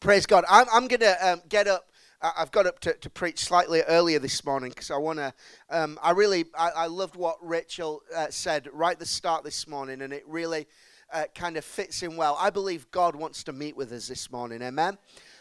Praise 0.00 0.26
God. 0.26 0.44
I'm, 0.48 0.66
I'm 0.72 0.86
going 0.86 1.00
to 1.00 1.28
um, 1.28 1.42
get 1.48 1.66
up. 1.66 1.90
I've 2.22 2.52
got 2.52 2.66
up 2.66 2.78
to, 2.80 2.94
to 2.94 3.10
preach 3.10 3.40
slightly 3.40 3.82
earlier 3.82 4.20
this 4.20 4.44
morning 4.44 4.70
because 4.70 4.92
I 4.92 4.96
want 4.96 5.18
to. 5.18 5.34
Um, 5.70 5.98
I 6.00 6.12
really, 6.12 6.44
I, 6.56 6.70
I, 6.70 6.86
loved 6.86 7.16
what 7.16 7.36
Rachel 7.42 8.02
uh, 8.14 8.26
said 8.30 8.68
right 8.72 8.92
at 8.92 9.00
the 9.00 9.06
start 9.06 9.42
this 9.42 9.66
morning, 9.66 10.02
and 10.02 10.12
it 10.12 10.22
really 10.28 10.68
uh, 11.12 11.24
kind 11.34 11.56
of 11.56 11.64
fits 11.64 12.04
in 12.04 12.16
well. 12.16 12.36
I 12.38 12.50
believe 12.50 12.88
God 12.92 13.16
wants 13.16 13.42
to 13.44 13.52
meet 13.52 13.76
with 13.76 13.90
us 13.90 14.06
this 14.06 14.30
morning. 14.30 14.62
Amen. 14.62 14.98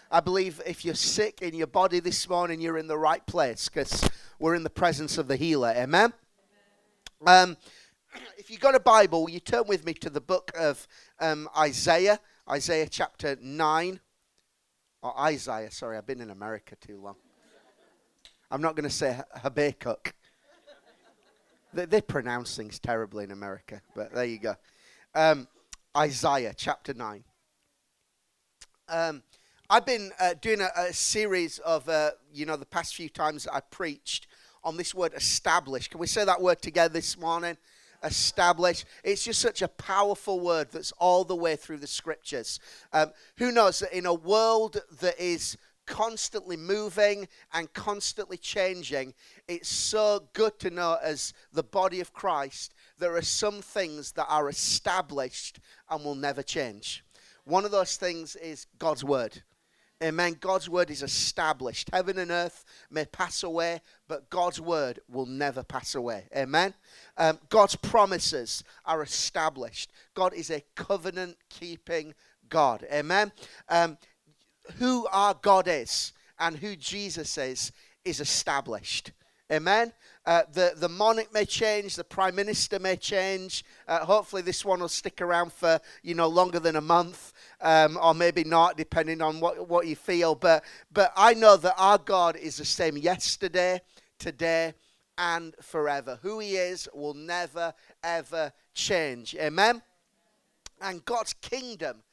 I 0.10 0.22
believe 0.22 0.60
if 0.66 0.84
you're 0.84 0.96
sick 0.96 1.44
in 1.44 1.54
your 1.54 1.68
body 1.68 2.00
this 2.00 2.28
morning, 2.28 2.60
you're 2.60 2.80
in 2.80 2.88
the 2.88 2.98
right 2.98 3.26
place 3.28 3.70
because 3.70 4.10
we're 4.40 4.56
in 4.56 4.64
the 4.64 4.72
presence 4.72 5.20
of 5.20 5.28
the 5.28 5.36
healer. 5.36 5.74
Amen. 5.78 6.14
Um, 7.26 7.58
if 8.40 8.50
you've 8.50 8.60
got 8.60 8.74
a 8.74 8.80
Bible, 8.80 9.30
you 9.30 9.40
turn 9.40 9.66
with 9.68 9.86
me 9.86 9.94
to 9.96 10.10
the 10.10 10.22
book 10.22 10.52
of 10.58 10.88
um, 11.20 11.48
Isaiah, 11.56 12.20
Isaiah 12.50 12.88
chapter 12.90 13.38
9 13.40 14.00
or 15.08 15.20
Isaiah. 15.22 15.72
Sorry, 15.72 15.98
I've 15.98 16.06
been 16.06 16.22
in 16.22 16.30
America 16.30 16.76
too 16.76 17.00
long. 17.00 17.16
I'm 18.52 18.62
not 18.62 18.76
going 18.76 18.84
to 18.84 18.94
say 18.94 19.18
Habakkuk. 19.42 20.14
They, 21.74 21.86
they, 21.86 22.02
pronounce 22.02 22.56
things 22.56 22.80
terribly 22.80 23.24
in 23.24 23.32
America, 23.32 23.82
but 23.96 24.14
there 24.14 24.26
you 24.26 24.40
go. 24.40 24.56
Um, 25.16 25.48
Isaiah 25.96 26.54
chapter 26.56 26.94
9. 26.94 27.24
Um, 28.90 29.24
I've 29.70 29.86
been 29.86 30.12
uh, 30.20 30.34
doing 30.42 30.62
a, 30.62 30.70
a, 30.78 30.94
series 30.94 31.60
of, 31.60 31.88
uh, 31.90 32.12
you 32.34 32.46
know, 32.46 32.56
the 32.56 32.66
past 32.66 32.96
few 32.96 33.10
times 33.10 33.48
I 33.52 33.60
preached 33.60 34.28
on 34.64 34.78
this 34.78 34.94
word 34.94 35.14
established. 35.14 35.92
Can 35.92 36.00
we 36.00 36.08
say 36.08 36.26
that 36.26 36.42
word 36.42 36.62
together 36.62 36.94
this 36.94 37.18
morning? 37.18 37.58
Establish. 38.04 38.86
It's 39.04 39.24
just 39.24 39.42
such 39.42 39.62
a 39.62 39.68
powerful 39.68 40.40
word 40.40 40.70
that's 40.72 40.92
all 40.94 41.24
the 41.24 41.36
way 41.36 41.56
through 41.56 41.78
the 41.78 41.88
scriptures. 41.88 42.60
Um, 42.94 43.12
who 43.38 43.52
knows 43.52 43.80
that 43.80 43.96
in 43.96 44.06
a 44.06 44.14
world 44.14 44.82
that 45.02 45.20
is 45.20 45.58
constantly 45.86 46.58
moving 46.58 47.28
and 47.54 47.72
constantly 47.74 48.38
changing, 48.38 49.14
it's 49.48 49.70
so 49.70 50.28
good 50.34 50.60
to 50.60 50.70
know 50.70 50.98
as 51.02 51.34
the 51.54 51.64
body 51.64 52.02
of 52.02 52.14
Christ, 52.14 52.74
there 53.00 53.16
are 53.16 53.22
some 53.22 53.62
things 53.62 54.12
that 54.14 54.28
are 54.30 54.50
established 54.50 55.60
and 55.90 56.04
will 56.04 56.16
never 56.16 56.44
change. 56.44 57.04
One 57.46 57.66
of 57.66 57.72
those 57.72 57.96
things 57.96 58.36
is 58.36 58.68
God's 58.78 59.04
word. 59.04 59.42
Amen. 60.04 60.38
God's 60.40 60.70
word 60.70 60.92
is 60.92 61.02
established. 61.02 61.90
Heaven 61.92 62.20
and 62.20 62.30
earth 62.30 62.66
may 62.92 63.06
pass 63.06 63.42
away, 63.42 63.82
but 64.08 64.30
God's 64.30 64.62
word 64.62 65.00
will 65.10 65.26
never 65.26 65.64
pass 65.64 65.96
away. 65.96 66.26
Amen. 66.36 66.76
Um, 67.18 67.40
God's 67.50 67.76
promises 67.76 68.64
are 68.86 69.02
established. 69.02 69.92
God 70.14 70.36
is 70.36 70.52
a 70.52 70.64
covenant 70.76 71.38
keeping 71.50 72.14
God. 72.48 72.86
Amen. 72.92 73.32
Um, 73.70 73.98
who 74.78 75.08
our 75.12 75.34
God 75.34 75.68
is 75.68 76.14
and 76.40 76.58
who 76.58 76.76
Jesus 76.76 77.38
is 77.38 77.72
is 78.06 78.20
established. 78.20 79.12
Amen. 79.52 79.94
Uh, 80.28 80.44
the, 80.52 80.74
the 80.76 80.90
monarch 80.90 81.34
may 81.34 81.46
change, 81.46 81.96
the 81.96 82.04
prime 82.04 82.36
minister 82.36 82.80
may 82.80 82.98
change. 82.98 83.64
Uh, 83.88 84.04
hopefully, 84.04 84.42
this 84.42 84.66
one 84.66 84.82
will 84.82 84.90
stick 84.90 85.22
around 85.22 85.54
for 85.54 85.80
you 86.04 86.14
know 86.14 86.28
longer 86.28 86.60
than 86.60 86.76
a 86.76 86.82
month, 86.82 87.32
um, 87.62 87.98
or 88.04 88.14
maybe 88.14 88.44
not, 88.44 88.76
depending 88.76 89.22
on 89.22 89.40
what, 89.40 89.70
what 89.70 89.88
you 89.88 89.96
feel. 89.96 90.36
But 90.36 90.66
but 90.92 91.14
I 91.16 91.34
know 91.34 91.56
that 91.56 91.76
our 91.78 91.98
God 91.98 92.36
is 92.36 92.58
the 92.58 92.66
same 92.66 92.98
yesterday, 92.98 93.80
today, 94.20 94.74
and 95.18 95.56
forever. 95.62 96.20
Who 96.22 96.40
He 96.40 96.58
is 96.58 96.90
will 96.94 97.14
never 97.14 97.74
ever 98.04 98.52
change. 98.74 99.34
Amen. 99.36 99.82
And 100.82 101.06
God's 101.06 101.36
kingdom 101.36 102.04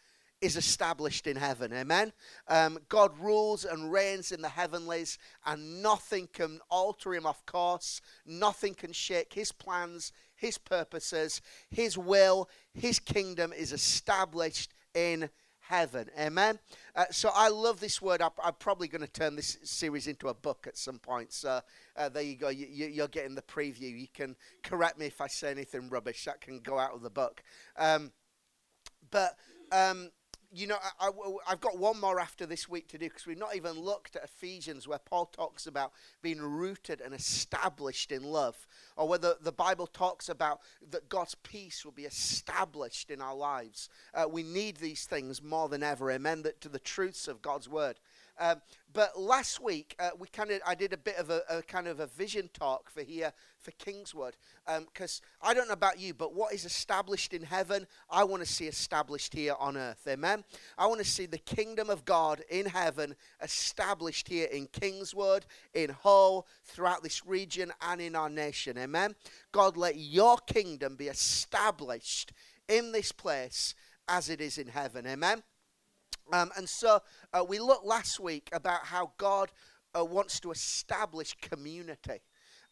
is 0.44 0.56
established 0.56 1.26
in 1.26 1.36
heaven. 1.36 1.72
Amen. 1.72 2.12
Um, 2.48 2.78
God 2.88 3.18
rules 3.18 3.64
and 3.64 3.90
reigns 3.90 4.30
in 4.30 4.42
the 4.42 4.48
heavenlies, 4.48 5.18
and 5.46 5.82
nothing 5.82 6.28
can 6.32 6.60
alter 6.70 7.14
him 7.14 7.26
off 7.26 7.44
course. 7.46 8.00
Nothing 8.26 8.74
can 8.74 8.92
shake 8.92 9.32
his 9.32 9.52
plans, 9.52 10.12
his 10.34 10.58
purposes, 10.58 11.40
his 11.70 11.96
will, 11.96 12.48
his 12.74 12.98
kingdom 12.98 13.52
is 13.52 13.72
established 13.72 14.74
in 14.94 15.30
heaven. 15.60 16.10
Amen. 16.18 16.58
Uh, 16.94 17.06
so 17.10 17.30
I 17.34 17.48
love 17.48 17.80
this 17.80 18.02
word. 18.02 18.20
I, 18.20 18.28
am 18.44 18.52
probably 18.58 18.86
going 18.86 19.00
to 19.00 19.10
turn 19.10 19.36
this 19.36 19.56
series 19.64 20.06
into 20.06 20.28
a 20.28 20.34
book 20.34 20.66
at 20.68 20.76
some 20.76 20.98
point. 20.98 21.32
So 21.32 21.60
uh, 21.96 22.08
there 22.10 22.22
you 22.22 22.36
go. 22.36 22.50
You, 22.50 22.66
you, 22.66 23.02
are 23.02 23.08
getting 23.08 23.34
the 23.34 23.42
preview. 23.42 23.98
You 23.98 24.08
can 24.12 24.36
correct 24.62 24.98
me 24.98 25.06
if 25.06 25.20
I 25.20 25.26
say 25.26 25.50
anything 25.50 25.88
rubbish. 25.88 26.24
That 26.26 26.40
can 26.40 26.60
go 26.60 26.78
out 26.78 26.94
of 26.94 27.02
the 27.02 27.10
book. 27.10 27.42
Um, 27.78 28.12
but 29.10 29.36
um, 29.72 30.10
you 30.54 30.68
know, 30.68 30.76
I, 31.00 31.10
have 31.46 31.60
got 31.60 31.78
one 31.78 32.00
more 32.00 32.20
after 32.20 32.46
this 32.46 32.68
week 32.68 32.86
to 32.88 32.98
do 32.98 33.08
because 33.08 33.26
we've 33.26 33.38
not 33.38 33.56
even 33.56 33.72
looked 33.72 34.14
at 34.14 34.24
Ephesians 34.24 34.86
where 34.86 34.98
Paul 34.98 35.26
talks 35.26 35.66
about 35.66 35.92
being 36.22 36.40
rooted 36.40 37.00
and 37.00 37.12
established 37.12 38.12
in 38.12 38.22
love, 38.22 38.66
or 38.96 39.08
whether 39.08 39.34
the 39.40 39.52
Bible 39.52 39.88
talks 39.88 40.28
about 40.28 40.60
that 40.90 41.08
God's 41.08 41.34
peace 41.34 41.84
will 41.84 41.92
be 41.92 42.04
established 42.04 43.10
in 43.10 43.20
our 43.20 43.34
lives. 43.34 43.88
Uh, 44.14 44.26
we 44.30 44.42
need 44.42 44.76
these 44.76 45.06
things 45.06 45.42
more 45.42 45.68
than 45.68 45.82
ever. 45.82 46.10
Amen. 46.10 46.42
That 46.42 46.60
to 46.60 46.68
the 46.68 46.78
truths 46.78 47.26
of 47.26 47.42
God's 47.42 47.68
word. 47.68 47.98
Um, 48.38 48.60
but 48.92 49.18
last 49.18 49.62
week 49.62 49.94
uh, 49.98 50.10
we 50.18 50.28
kind 50.28 50.50
of 50.50 50.60
I 50.66 50.74
did 50.74 50.92
a 50.92 50.96
bit 50.96 51.16
of 51.16 51.30
a, 51.30 51.42
a, 51.48 51.62
kind 51.62 51.86
of 51.86 52.00
a 52.00 52.06
vision 52.06 52.50
talk 52.52 52.90
for 52.90 53.02
here 53.02 53.32
for 53.60 53.70
Kingswood 53.72 54.36
because 54.66 55.20
um, 55.42 55.50
I 55.50 55.54
don't 55.54 55.68
know 55.68 55.74
about 55.74 55.98
you, 55.98 56.14
but 56.14 56.34
what 56.34 56.52
is 56.52 56.64
established 56.64 57.32
in 57.32 57.42
heaven, 57.42 57.86
I 58.10 58.24
want 58.24 58.42
to 58.42 58.48
see 58.48 58.66
established 58.66 59.34
here 59.34 59.54
on 59.58 59.76
earth. 59.76 60.06
Amen. 60.08 60.44
I 60.76 60.86
want 60.86 61.00
to 61.00 61.06
see 61.06 61.26
the 61.26 61.38
kingdom 61.38 61.90
of 61.90 62.04
God 62.04 62.42
in 62.50 62.66
heaven 62.66 63.14
established 63.40 64.28
here 64.28 64.46
in 64.46 64.66
Kingswood, 64.66 65.46
in 65.72 65.90
Hull, 65.90 66.46
throughout 66.64 67.02
this 67.02 67.24
region, 67.26 67.72
and 67.80 68.00
in 68.00 68.16
our 68.16 68.30
nation. 68.30 68.76
Amen. 68.78 69.14
God, 69.52 69.76
let 69.76 69.96
Your 69.96 70.36
kingdom 70.38 70.96
be 70.96 71.08
established 71.08 72.32
in 72.68 72.92
this 72.92 73.12
place 73.12 73.74
as 74.08 74.28
it 74.28 74.40
is 74.40 74.58
in 74.58 74.68
heaven. 74.68 75.06
Amen. 75.06 75.42
Um, 76.32 76.50
and 76.56 76.68
so 76.68 77.00
uh, 77.32 77.44
we 77.46 77.58
looked 77.58 77.86
last 77.86 78.18
week 78.18 78.48
about 78.52 78.86
how 78.86 79.12
God 79.18 79.50
uh, 79.98 80.04
wants 80.04 80.40
to 80.40 80.50
establish 80.50 81.34
community. 81.34 82.20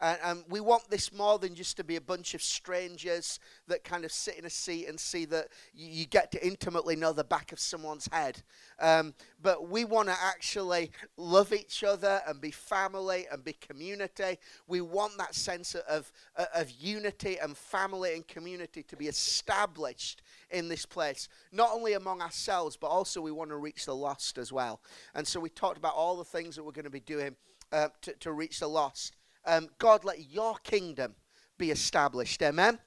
And, 0.02 0.18
and, 0.24 0.44
we 0.48 0.58
want 0.58 0.90
this 0.90 1.12
more 1.12 1.38
than 1.38 1.54
just 1.54 1.76
to 1.76 1.84
be 1.84 1.94
a 1.94 2.00
bunch 2.00 2.34
of 2.34 2.42
strangers 2.42 3.38
that 3.68 3.84
kind 3.84 4.04
of 4.04 4.10
sit 4.10 4.36
in 4.36 4.44
a 4.44 4.50
seat 4.50 4.88
and 4.88 4.98
see 4.98 5.24
that 5.26 5.46
you, 5.72 5.86
you 5.88 6.06
get 6.06 6.32
to 6.32 6.44
intimately 6.44 6.96
know 6.96 7.12
the 7.12 7.22
back 7.22 7.52
of 7.52 7.60
someone's 7.60 8.08
head. 8.10 8.42
Um, 8.80 9.14
but 9.40 9.68
we 9.68 9.84
want 9.84 10.08
to 10.08 10.16
actually 10.20 10.90
love 11.16 11.52
each 11.52 11.84
other 11.84 12.20
and 12.26 12.40
be 12.40 12.50
family 12.50 13.26
and 13.30 13.44
be 13.44 13.52
community. 13.52 14.38
We 14.66 14.80
want 14.80 15.16
that 15.18 15.36
sense 15.36 15.76
of, 15.76 16.10
of 16.52 16.70
unity 16.72 17.38
and 17.38 17.56
family 17.56 18.14
and 18.14 18.26
community 18.26 18.82
to 18.82 18.96
be 18.96 19.06
established 19.06 20.22
in 20.50 20.68
this 20.68 20.84
place, 20.84 21.28
not 21.52 21.70
only 21.72 21.92
among 21.92 22.22
ourselves, 22.22 22.76
but 22.76 22.88
also 22.88 23.20
we 23.20 23.30
want 23.30 23.50
to 23.50 23.56
reach 23.56 23.86
the 23.86 23.94
lost 23.94 24.36
as 24.36 24.52
well. 24.52 24.80
And 25.14 25.26
so 25.26 25.38
we 25.38 25.48
talked 25.48 25.78
about 25.78 25.94
all 25.94 26.16
the 26.16 26.24
things 26.24 26.56
that 26.56 26.64
we're 26.64 26.72
going 26.72 26.86
to 26.86 26.90
be 26.90 26.98
doing 26.98 27.36
uh, 27.70 27.88
to, 28.02 28.12
to 28.14 28.32
reach 28.32 28.58
the 28.58 28.68
lost. 28.68 29.16
Um, 29.44 29.68
God, 29.78 30.04
let 30.04 30.30
your 30.30 30.56
kingdom 30.62 31.14
be 31.58 31.70
established. 31.70 32.42
Amen. 32.42 32.78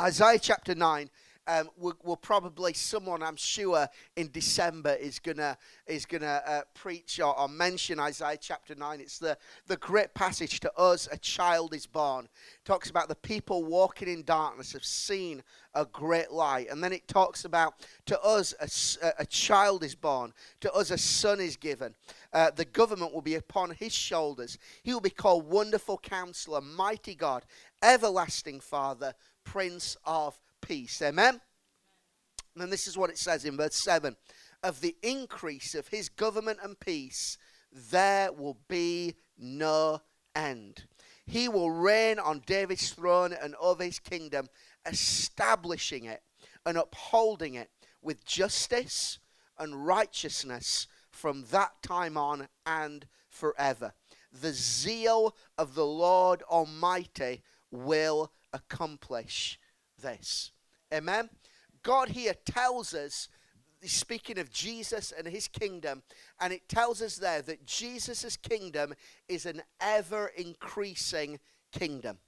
Isaiah 0.00 0.38
chapter 0.38 0.74
9 0.74 1.10
um, 1.46 1.68
will, 1.76 1.96
will, 2.04 2.16
probably 2.16 2.72
someone 2.72 3.22
I'm 3.22 3.36
sure 3.36 3.88
in 4.16 4.30
December 4.30 4.94
is 4.94 5.18
gonna 5.18 5.58
is 5.86 6.06
gonna 6.06 6.40
uh, 6.46 6.60
preach 6.74 7.18
or, 7.18 7.38
or, 7.38 7.48
mention 7.48 7.98
Isaiah 7.98 8.38
chapter 8.40 8.74
nine. 8.74 9.00
It's 9.00 9.18
the 9.18 9.36
the 9.66 9.76
great 9.76 10.14
passage 10.14 10.60
to 10.60 10.72
us. 10.74 11.08
A 11.10 11.18
child 11.18 11.74
is 11.74 11.86
born. 11.86 12.26
It 12.26 12.64
talks 12.64 12.90
about 12.90 13.08
the 13.08 13.16
people 13.16 13.64
walking 13.64 14.08
in 14.08 14.22
darkness 14.22 14.72
have 14.72 14.84
seen 14.84 15.42
a 15.74 15.84
great 15.84 16.30
light, 16.30 16.68
and 16.70 16.82
then 16.82 16.92
it 16.92 17.08
talks 17.08 17.44
about 17.44 17.74
to 18.06 18.20
us 18.20 18.54
a, 19.02 19.12
a 19.22 19.26
child 19.26 19.82
is 19.82 19.96
born. 19.96 20.32
To 20.60 20.72
us 20.72 20.90
a 20.90 20.98
son 20.98 21.40
is 21.40 21.56
given. 21.56 21.94
Uh, 22.32 22.50
the 22.50 22.64
government 22.64 23.12
will 23.12 23.22
be 23.22 23.34
upon 23.34 23.70
his 23.70 23.92
shoulders. 23.92 24.58
He 24.82 24.94
will 24.94 25.00
be 25.00 25.10
called 25.10 25.50
Wonderful 25.50 25.98
Counselor, 25.98 26.60
Mighty 26.60 27.14
God, 27.14 27.44
Everlasting 27.82 28.60
Father, 28.60 29.14
Prince 29.44 29.96
of 30.04 30.38
peace. 30.62 31.02
Amen? 31.02 31.40
And 32.56 32.72
this 32.72 32.86
is 32.86 32.96
what 32.96 33.10
it 33.10 33.18
says 33.18 33.44
in 33.44 33.56
verse 33.56 33.76
7 33.76 34.16
Of 34.62 34.80
the 34.80 34.96
increase 35.02 35.74
of 35.74 35.88
his 35.88 36.08
government 36.08 36.60
and 36.62 36.78
peace, 36.78 37.36
there 37.70 38.32
will 38.32 38.58
be 38.68 39.16
no 39.38 40.00
end. 40.34 40.84
He 41.26 41.48
will 41.48 41.70
reign 41.70 42.18
on 42.18 42.42
David's 42.46 42.90
throne 42.90 43.32
and 43.32 43.54
over 43.56 43.84
his 43.84 43.98
kingdom, 43.98 44.48
establishing 44.86 46.04
it 46.04 46.22
and 46.66 46.76
upholding 46.76 47.54
it 47.54 47.70
with 48.00 48.24
justice 48.24 49.18
and 49.58 49.86
righteousness 49.86 50.86
from 51.10 51.44
that 51.50 51.70
time 51.82 52.16
on 52.16 52.48
and 52.66 53.06
forever. 53.28 53.94
The 54.32 54.52
zeal 54.52 55.36
of 55.56 55.74
the 55.74 55.86
Lord 55.86 56.42
Almighty 56.42 57.42
will 57.70 58.32
accomplish 58.52 59.58
this. 60.02 60.50
Amen. 60.92 61.30
God 61.82 62.10
here 62.10 62.34
tells 62.44 62.94
us 62.94 63.28
speaking 63.84 64.38
of 64.38 64.50
Jesus 64.50 65.12
and 65.16 65.26
his 65.26 65.48
kingdom, 65.48 66.02
and 66.40 66.52
it 66.52 66.68
tells 66.68 67.02
us 67.02 67.16
there 67.16 67.42
that 67.42 67.66
Jesus' 67.66 68.36
kingdom 68.36 68.94
is 69.28 69.46
an 69.46 69.62
ever 69.80 70.30
increasing 70.36 71.38
kingdom. 71.72 72.18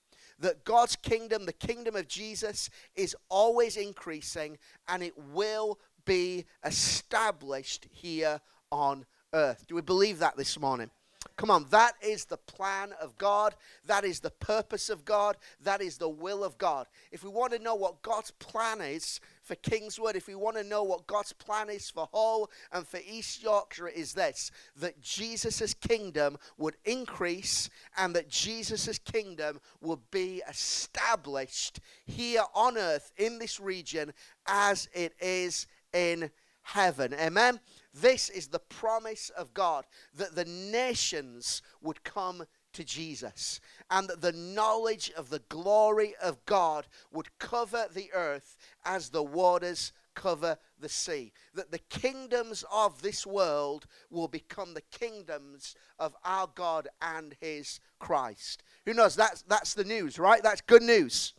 That 0.41 0.65
God's 0.65 0.97
kingdom, 0.97 1.47
the 1.47 1.53
kingdom 1.53 1.95
of 1.95 2.09
Jesus, 2.09 2.71
is 2.97 3.15
always 3.29 3.77
increasing 3.77 4.59
and 4.89 5.03
it 5.03 5.17
will 5.33 5.79
be 6.05 6.45
established 6.65 7.87
here 7.91 8.41
on 8.73 9.07
earth. 9.33 9.65
Do 9.69 9.77
we 9.77 9.83
believe 9.83 10.19
that 10.19 10.37
this 10.37 10.59
morning? 10.59 10.91
Come 11.37 11.51
on, 11.51 11.67
that 11.71 11.95
is 12.01 12.27
the 12.27 12.37
plan 12.37 12.93
of 13.01 13.19
God. 13.19 13.57
That 13.87 14.05
is 14.05 14.21
the 14.21 14.31
purpose 14.31 14.89
of 14.89 15.05
God. 15.05 15.37
That 15.61 15.83
is 15.83 15.99
the 15.99 16.09
will 16.09 16.45
of 16.45 16.59
God. 16.59 16.87
If 17.11 17.25
we 17.25 17.31
want 17.31 17.53
to 17.53 17.59
know 17.59 17.75
what 17.75 18.03
God's 18.03 18.31
plan 18.33 18.81
is 18.81 19.19
for 19.43 19.57
Kingswood, 19.57 20.15
if 20.15 20.29
we 20.29 20.37
want 20.37 20.57
to 20.59 20.63
know 20.63 20.85
what 20.85 21.09
God's 21.09 21.33
plan 21.33 21.71
is 21.71 21.91
for 21.91 22.09
Hull 22.13 22.51
and 22.73 22.87
for 22.87 23.01
East 23.05 23.43
Yorkshire, 23.43 23.89
it 23.89 23.97
is 23.97 24.13
this 24.13 24.53
that 24.77 25.01
Jesus' 25.01 25.75
kingdom 25.75 26.39
would 26.57 26.77
increase 26.85 27.69
and 27.97 28.15
that 28.15 28.29
Jesus' 28.29 28.99
kingdom 29.01 29.61
would 29.81 30.11
be 30.13 30.41
established 30.49 31.81
here 32.07 32.45
on 32.55 32.79
earth 32.79 33.11
in 33.17 33.41
this 33.41 33.59
region 33.59 34.13
as 34.47 34.89
it 34.95 35.15
is 35.21 35.67
in 35.93 36.31
heaven. 36.63 37.13
Amen. 37.15 37.59
This 37.95 38.29
is 38.29 38.49
the 38.49 38.59
promise 38.59 39.31
of 39.31 39.55
God 39.55 39.85
that 40.17 40.35
the 40.35 40.45
nations 40.45 41.63
would 41.81 42.03
come 42.03 42.45
to 42.73 42.85
Jesus 42.85 43.61
and 43.89 44.09
that 44.09 44.21
the 44.21 44.33
knowledge 44.33 45.13
of 45.17 45.31
the 45.31 45.43
glory 45.49 46.15
of 46.21 46.45
God 46.45 46.89
would 47.13 47.39
cover 47.39 47.87
the 47.93 48.11
earth 48.13 48.57
as 48.85 49.11
the 49.11 49.23
waters 49.23 49.93
cover 50.15 50.59
the 50.81 50.89
sea. 50.89 51.33
That 51.55 51.71
the 51.71 51.79
kingdoms 51.79 52.65
of 52.73 53.01
this 53.01 53.25
world 53.27 53.87
will 54.11 54.29
become 54.29 54.75
the 54.75 54.83
kingdoms 54.91 55.77
of 55.99 56.17
our 56.25 56.49
God 56.53 56.89
and 57.01 57.37
his 57.41 57.79
Christ. 58.01 58.65
Who 58.87 58.95
knows? 58.95 59.15
That's, 59.15 59.43
that's 59.43 59.75
the 59.75 59.85
news, 59.85 60.19
right? 60.19 60.43
That's 60.43 60.61
good 60.61 60.83
news. 60.83 61.35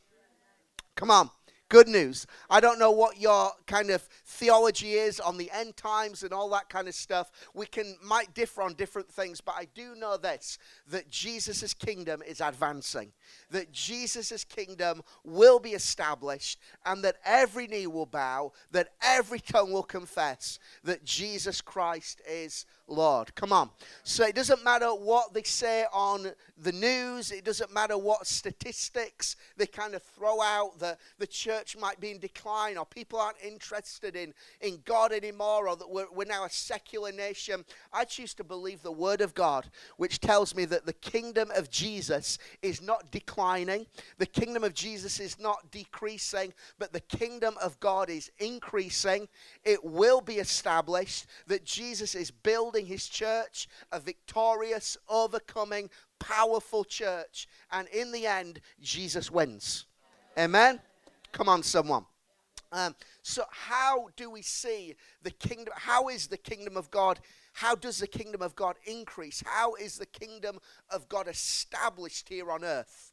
Come 0.96 1.12
on. 1.12 1.30
Good 1.68 1.88
news. 1.88 2.28
I 2.48 2.60
don't 2.60 2.78
know 2.78 2.92
what 2.92 3.20
your 3.20 3.50
kind 3.66 3.90
of 3.90 4.04
theology 4.24 4.94
is 4.94 5.20
on 5.20 5.38
the 5.38 5.50
end 5.52 5.76
times 5.76 6.22
and 6.22 6.32
all 6.32 6.48
that 6.52 6.70
kind 6.70 6.88
of 6.88 6.94
stuff. 6.94 7.32
We 7.56 7.66
can 7.66 7.98
might 8.04 8.36
differ 8.36 8.62
on 8.62 8.76
different 8.76 9.10
things, 9.10 9.42
but 9.42 9.56
I 9.58 9.68
do 9.74 9.96
know 9.96 10.16
this 10.16 10.60
that 10.90 11.10
Jesus' 11.10 11.74
kingdom 11.74 12.22
is 12.22 12.40
advancing. 12.40 13.12
That 13.50 13.72
Jesus' 13.72 14.44
kingdom 14.44 15.02
will 15.24 15.58
be 15.58 15.72
established 15.72 16.60
and 16.86 17.04
that 17.04 17.16
every 17.26 17.66
knee 17.66 17.88
will 17.88 18.06
bow, 18.06 18.52
that 18.70 18.90
every 19.02 19.40
tongue 19.40 19.72
will 19.72 19.82
confess 19.82 20.60
that 20.84 21.04
Jesus 21.04 21.62
Christ 21.62 22.22
is 22.30 22.68
Lord. 22.88 23.34
Come 23.34 23.52
on. 23.52 23.72
So 24.04 24.24
it 24.24 24.36
doesn't 24.36 24.64
matter 24.64 24.90
what 24.90 25.34
they 25.34 25.42
say 25.42 25.86
on 25.92 26.32
the 26.58 26.72
news, 26.72 27.32
it 27.32 27.44
doesn't 27.44 27.74
matter 27.74 27.98
what 27.98 28.28
statistics 28.28 29.36
they 29.58 29.66
kind 29.66 29.96
of 29.96 30.04
throw 30.04 30.42
out, 30.42 30.78
that 30.80 31.00
the 31.18 31.26
church 31.26 31.55
might 31.80 32.00
be 32.00 32.12
in 32.12 32.20
decline, 32.20 32.78
or 32.78 32.86
people 32.86 33.20
aren't 33.20 33.42
interested 33.44 34.16
in, 34.16 34.34
in 34.62 34.80
God 34.86 35.12
anymore, 35.12 35.68
or 35.68 35.76
that 35.76 35.90
we're, 35.90 36.08
we're 36.14 36.26
now 36.26 36.46
a 36.46 36.50
secular 36.50 37.12
nation. 37.12 37.66
I 37.94 38.04
choose 38.06 38.34
to 38.36 38.44
believe 38.44 38.82
the 38.82 38.92
Word 38.92 39.22
of 39.22 39.34
God, 39.34 39.70
which 39.98 40.20
tells 40.20 40.56
me 40.56 40.66
that 40.66 40.86
the 40.86 40.94
kingdom 40.94 41.52
of 41.56 41.70
Jesus 41.70 42.38
is 42.62 42.82
not 42.82 43.12
declining, 43.12 43.86
the 44.18 44.26
kingdom 44.26 44.64
of 44.64 44.74
Jesus 44.74 45.20
is 45.20 45.40
not 45.40 45.72
decreasing, 45.72 46.54
but 46.78 46.94
the 46.94 47.00
kingdom 47.00 47.56
of 47.62 47.80
God 47.80 48.10
is 48.10 48.32
increasing. 48.40 49.28
It 49.64 49.84
will 49.84 50.22
be 50.22 50.36
established, 50.36 51.28
that 51.48 51.66
Jesus 51.66 52.16
is 52.16 52.32
building 52.32 52.86
his 52.86 53.08
church, 53.08 53.68
a 53.92 54.00
victorious, 54.00 54.98
overcoming, 55.08 55.90
powerful 56.20 56.84
church. 56.84 57.48
And 57.72 57.88
in 57.90 58.12
the 58.12 58.26
end, 58.26 58.62
Jesus 58.82 59.32
wins. 59.32 59.86
Amen? 60.38 60.80
Come 61.36 61.50
on, 61.50 61.64
someone. 61.64 62.06
Um, 62.72 62.96
so, 63.22 63.44
how 63.52 64.08
do 64.16 64.30
we 64.30 64.42
see 64.42 64.96
the 65.22 65.32
kingdom? 65.32 65.74
How 65.76 66.08
is 66.08 66.28
the 66.28 66.38
kingdom 66.38 66.78
of 66.78 66.90
God? 66.90 67.20
How 67.52 67.76
does 67.76 67.98
the 67.98 68.08
kingdom 68.08 68.42
of 68.42 68.56
God 68.56 68.78
increase? 68.86 69.44
How 69.46 69.76
is 69.76 69.98
the 69.98 70.06
kingdom 70.06 70.60
of 70.90 71.10
God 71.10 71.28
established 71.28 72.30
here 72.30 72.50
on 72.50 72.64
earth? 72.64 73.12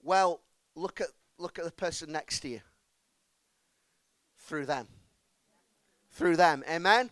Well, 0.00 0.42
look 0.76 1.00
at 1.00 1.08
look 1.36 1.58
at 1.58 1.64
the 1.64 1.72
person 1.72 2.12
next 2.12 2.38
to 2.40 2.48
you. 2.50 2.60
Through 4.38 4.66
them. 4.66 4.86
Through 6.12 6.36
them. 6.36 6.62
Amen 6.70 7.10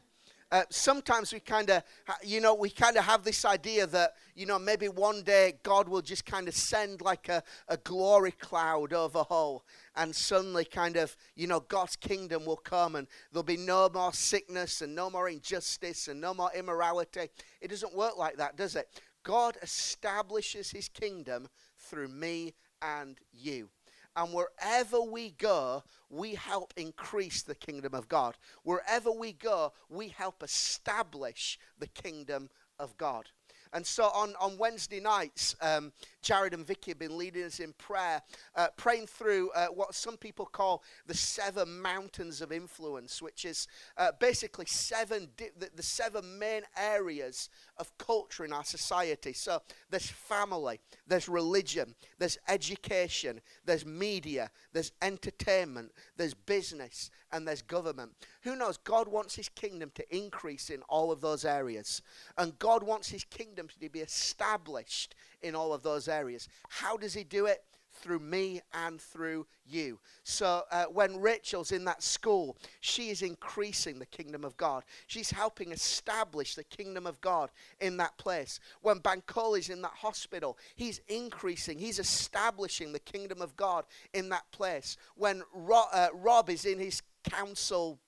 uh, 0.53 0.65
sometimes 0.69 1.33
we 1.33 1.41
kind 1.41 1.71
of, 1.71 1.83
you 2.23 2.39
know, 2.39 2.55
we 2.55 2.69
kind 2.69 2.99
of 2.99 3.05
have 3.05 3.25
this 3.25 3.47
idea 3.47 3.87
that, 3.87 4.13
you 4.35 4.45
know, 4.45 4.59
maybe 4.59 4.87
one 4.87 5.23
day 5.23 5.55
God 5.63 5.89
will 5.89 6.03
just 6.03 6.27
kind 6.27 6.47
of 6.47 6.55
send 6.55 7.01
like 7.01 7.31
a, 7.31 7.43
a 7.69 7.79
glory 7.79 8.33
cloud 8.33 8.93
over 8.93 9.25
Hull, 9.27 9.65
and 9.97 10.15
suddenly 10.15 10.67
kind 10.67 10.97
of, 10.97 11.17
you 11.37 11.47
know, 11.47 11.61
God's 11.61 11.97
kingdom 11.97 12.45
will 12.45 12.59
come 12.59 12.97
and 12.97 13.07
there'll 13.33 13.43
be 13.43 13.57
no 13.57 13.89
more 13.93 14.13
sickness 14.13 14.83
and 14.83 14.95
no 14.95 15.09
more 15.09 15.29
injustice 15.31 16.09
and 16.09 16.21
no 16.21 16.35
more 16.35 16.51
immorality. 16.55 17.29
It 17.63 17.69
doesn't 17.69 17.97
work 17.97 18.19
like 18.19 18.37
that, 18.37 18.57
does 18.57 18.77
it? 18.77 18.89
God 19.23 19.57
establishes 19.63 20.71
his 20.71 20.89
kingdom 20.89 21.49
through 21.79 22.09
me 22.09 22.53
and 22.83 23.17
you. 23.33 23.71
And 24.15 24.33
wherever 24.33 25.01
we 25.01 25.31
go, 25.31 25.85
we 26.11 26.35
help 26.35 26.75
increase 26.77 27.43
the 27.43 27.55
kingdom 27.55 27.95
of 27.95 28.09
God. 28.09 28.37
Wherever 28.63 29.11
we 29.11 29.33
go, 29.33 29.73
we 29.89 30.09
help 30.09 30.43
establish 30.43 31.59
the 31.79 31.87
kingdom 31.87 32.51
of 32.79 32.97
God. 32.99 33.29
And 33.73 33.87
so 33.87 34.05
on, 34.05 34.35
on 34.39 34.59
Wednesday 34.59 35.01
nights, 35.01 35.57
um, 35.63 35.93
Jared 36.23 36.55
and 36.55 36.67
Vicky 36.67 36.93
have 36.93 36.99
been 36.99 37.19
leading 37.19 37.43
us 37.43 37.61
in 37.61 37.73
prayer, 37.75 38.23
uh, 38.57 38.69
praying 38.77 39.09
through 39.09 39.51
uh, 39.51 39.67
what 39.67 39.95
some 39.95 40.17
people 40.17 40.47
call 40.47 40.83
the 41.07 41.15
seven 41.15 41.83
mountains 41.83 42.41
of 42.41 42.53
influence, 42.53 43.21
which 43.21 43.45
is 43.45 43.67
uh, 43.99 44.13
basically 44.21 44.67
seven 44.67 45.29
di- 45.37 45.51
the, 45.59 45.69
the 45.75 45.83
seven 45.83 46.39
main 46.39 46.63
areas 46.77 47.51
of 47.77 47.97
culture 47.99 48.45
in 48.45 48.53
our 48.53 48.65
society. 48.65 49.33
So 49.33 49.61
there's 49.91 50.07
family, 50.07 50.81
there's 51.07 51.29
religion, 51.29 51.95
there's 52.19 52.39
education, 52.49 53.41
there's 53.65 53.85
media, 53.85 54.51
there's 54.73 54.93
entertainment, 55.03 55.93
there's 56.17 56.35
business, 56.35 57.11
and 57.33 57.49
there's 57.49 57.63
government. 57.63 58.13
Who 58.43 58.57
knows? 58.57 58.77
God 58.77 59.09
wants 59.09 59.35
his 59.35 59.49
kingdom 59.49 59.91
to 59.95 60.17
increase 60.17 60.71
in 60.71 60.83
all 60.89 61.11
of 61.11 61.21
those 61.21 61.45
areas. 61.45 62.03
And 62.37 62.59
God 62.59 62.83
wants 62.83 63.09
his 63.09 63.25
kingdom 63.25 63.69
to 63.69 63.89
be 63.89 64.01
established 64.01 65.15
in 65.43 65.55
all 65.55 65.73
of 65.73 65.83
those 65.83 66.09
areas. 66.09 66.49
How 66.69 66.97
does 66.97 67.15
he 67.15 67.25
do 67.25 67.47
it? 67.47 67.63
through 67.95 68.19
me 68.19 68.61
and 68.73 69.01
through 69.01 69.47
you. 69.65 69.99
So 70.25 70.63
uh, 70.71 70.85
when 70.87 71.21
Rachel's 71.21 71.73
in 71.73 71.85
that 71.85 72.03
school, 72.03 72.57
she 72.81 73.11
is 73.11 73.23
increasing 73.23 73.99
the 73.99 74.07
kingdom 74.07 74.45
of 74.45 74.57
God. 74.57 74.85
She's 75.07 75.31
helping 75.31 75.73
establish 75.73 76.55
the 76.55 76.65
kingdom 76.65 77.07
of 77.07 77.21
God 77.21 77.51
in 77.81 77.97
that 77.99 78.17
place. 78.19 78.59
When 78.81 79.01
Bankole 79.01 79.59
is 79.59 79.69
in 79.69 79.83
that 79.83 79.93
hospital, 79.93 80.59
he's 80.75 81.01
increasing, 81.09 81.79
he's 81.79 81.99
establishing 81.99 82.93
the 82.93 82.99
kingdom 82.99 83.41
of 83.41 83.57
God 83.57 83.85
in 84.13 84.29
that 84.31 84.51
place. 84.53 84.97
When 85.17 85.43
Ro- 85.55 85.85
uh, 85.93 86.09
Rob 86.15 86.51
is 86.51 86.65
in 86.65 86.79
his 86.79 87.03
council 87.25 88.01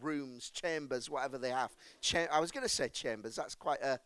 rooms, 0.00 0.50
chambers, 0.50 1.10
whatever 1.10 1.38
they 1.38 1.50
have. 1.50 1.74
I 2.30 2.38
was 2.38 2.50
going 2.50 2.62
to 2.62 2.68
say 2.68 2.88
chambers. 2.88 3.34
That's 3.34 3.54
quite 3.54 3.82
a 3.82 3.98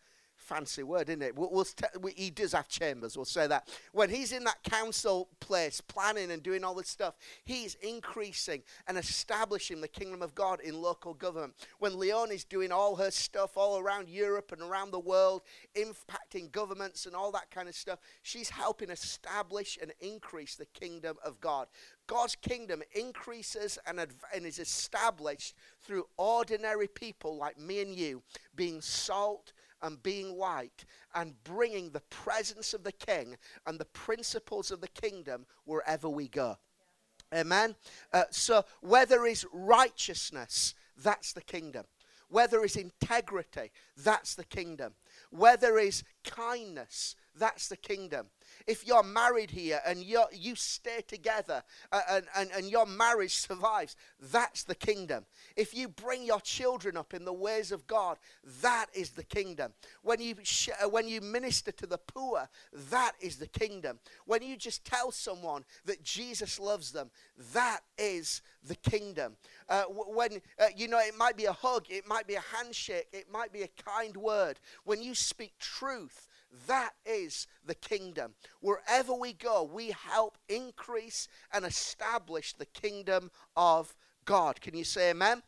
fancy 0.51 0.83
word, 0.83 1.09
isn't 1.09 1.23
it? 1.23 1.37
We'll, 1.37 1.49
we'll 1.53 1.67
we, 2.01 2.13
he 2.17 2.31
does 2.31 2.53
have 2.53 2.67
chambers, 2.67 3.17
we'll 3.17 3.25
say 3.25 3.47
that. 3.47 3.69
When 3.93 4.11
he's 4.11 4.33
in 4.33 4.43
that 4.45 4.61
council 4.65 5.29
place, 5.39 5.81
planning 5.81 6.33
and 6.33 6.43
doing 6.43 6.65
all 6.65 6.75
this 6.75 6.89
stuff, 6.89 7.15
he's 7.45 7.77
increasing 7.77 8.63
and 8.89 8.99
establishing 8.99 9.81
the 9.81 9.87
kingdom 9.87 10.23
of 10.23 10.35
God 10.35 10.61
in 10.61 10.83
local 10.83 11.15
government. 11.15 11.55
When 11.79 11.97
Leonie's 11.97 12.43
doing 12.43 12.73
all 12.73 12.97
her 12.97 13.13
stuff 13.13 13.57
all 13.57 13.79
around 13.79 14.09
Europe 14.09 14.51
and 14.51 14.61
around 14.61 14.91
the 14.91 14.99
world, 14.99 15.43
impacting 15.77 16.51
governments 16.51 17.07
and 17.07 17.15
all 17.15 17.31
that 17.31 17.53
kind 17.53 17.69
of 17.69 17.77
stuff, 17.77 18.01
she's 18.23 18.51
helping 18.51 18.91
establish 18.91 19.79
and 19.81 19.93
increase 20.01 20.57
the 20.57 20.67
kingdom 20.67 21.17
of 21.25 21.41
God. 21.41 21.69
God's 22.09 22.35
kingdom 22.35 22.83
increases 22.93 23.79
and, 23.87 24.01
adv- 24.01 24.25
and 24.35 24.45
is 24.45 24.59
established 24.59 25.55
through 25.81 26.07
ordinary 26.17 26.89
people 26.89 27.37
like 27.37 27.57
me 27.57 27.81
and 27.83 27.95
you 27.95 28.25
being 28.57 28.81
salt 28.81 29.53
and 29.83 30.03
being 30.03 30.37
light 30.37 30.85
and 31.15 31.43
bringing 31.45 31.91
the 31.91 32.01
presence 32.01 32.75
of 32.75 32.85
the 32.85 32.93
king 32.93 33.37
and 33.67 33.79
the 33.79 33.85
principles 33.87 34.71
of 34.71 34.81
the 34.81 34.89
kingdom 34.89 35.47
wherever 35.65 36.09
we 36.09 36.29
go. 36.29 36.57
Amen. 37.35 37.77
Uh, 38.13 38.25
so, 38.31 38.65
where 38.81 39.07
there 39.07 39.27
is 39.27 39.47
righteousness, 39.53 40.75
that's 40.97 41.33
the 41.33 41.43
kingdom. 41.43 41.85
Where 42.29 42.49
there 42.49 42.65
is 42.65 42.77
integrity, 42.77 43.71
that's 43.97 44.35
the 44.35 44.45
kingdom. 44.45 44.95
Where 45.31 45.57
there 45.57 45.79
is 45.79 46.05
kindness, 46.25 47.17
that's 47.39 47.69
the 47.69 47.77
kingdom. 47.77 48.27
If 48.67 48.87
you're 48.87 49.03
married 49.03 49.51
here 49.51 49.81
and 49.87 50.03
you 50.03 50.25
you 50.33 50.55
stay 50.55 51.03
together 51.07 51.63
uh, 51.93 52.01
and, 52.11 52.25
and, 52.37 52.51
and 52.57 52.71
your 52.71 52.87
marriage 52.87 53.37
survives, 53.37 53.97
that's 54.33 54.65
the 54.65 54.75
kingdom. 54.75 55.25
If 55.57 55.75
you 55.75 55.89
bring 55.89 56.25
your 56.25 56.41
children 56.41 56.97
up 56.97 57.15
in 57.15 57.25
the 57.25 57.33
ways 57.33 57.73
of 57.73 57.87
God, 57.87 58.19
that 58.63 58.87
is 58.93 59.11
the 59.11 59.25
kingdom. 59.25 59.73
When 60.03 60.21
you, 60.21 60.35
sh- 60.43 60.71
uh, 60.83 60.89
when 60.89 61.09
you 61.09 61.21
minister 61.21 61.73
to 61.73 61.87
the 61.87 61.99
poor, 61.99 62.49
that 62.91 63.13
is 63.21 63.37
the 63.37 63.47
kingdom. 63.47 63.99
When 64.27 64.43
you 64.43 64.57
just 64.57 64.85
tell 64.85 65.13
someone 65.13 65.65
that 65.85 66.03
Jesus 66.03 66.59
loves 66.59 66.93
them, 66.93 67.11
that 67.53 67.81
is 67.99 68.43
the 68.67 68.77
kingdom. 68.77 69.37
Uh, 69.69 69.85
when, 69.85 70.41
uh, 70.59 70.67
you 70.77 70.89
know, 70.89 70.99
it 70.99 71.17
might 71.17 71.37
be 71.37 71.45
a 71.45 71.53
hug, 71.53 71.87
it 71.89 72.07
might 72.07 72.27
be 72.27 72.35
a 72.35 72.43
handshake, 72.57 73.09
it 73.13 73.31
might 73.31 73.53
be 73.53 73.63
a 73.63 73.69
kind 73.83 74.17
word. 74.17 74.59
When 74.85 75.03
you 75.03 75.15
speak 75.15 75.53
truth, 75.59 76.29
that 76.67 76.91
is 77.05 77.47
the 77.65 77.75
kingdom. 77.75 78.35
Wherever 78.61 79.15
we 79.15 79.33
go, 79.33 79.63
we 79.63 79.91
help 79.91 80.37
increase 80.49 81.29
and 81.53 81.65
establish 81.65 82.53
the 82.53 82.67
kingdom 82.67 83.31
of 83.57 83.95
God. 84.25 84.61
Can 84.61 84.77
you 84.77 84.85
say 84.85 85.11
amen? 85.11 85.43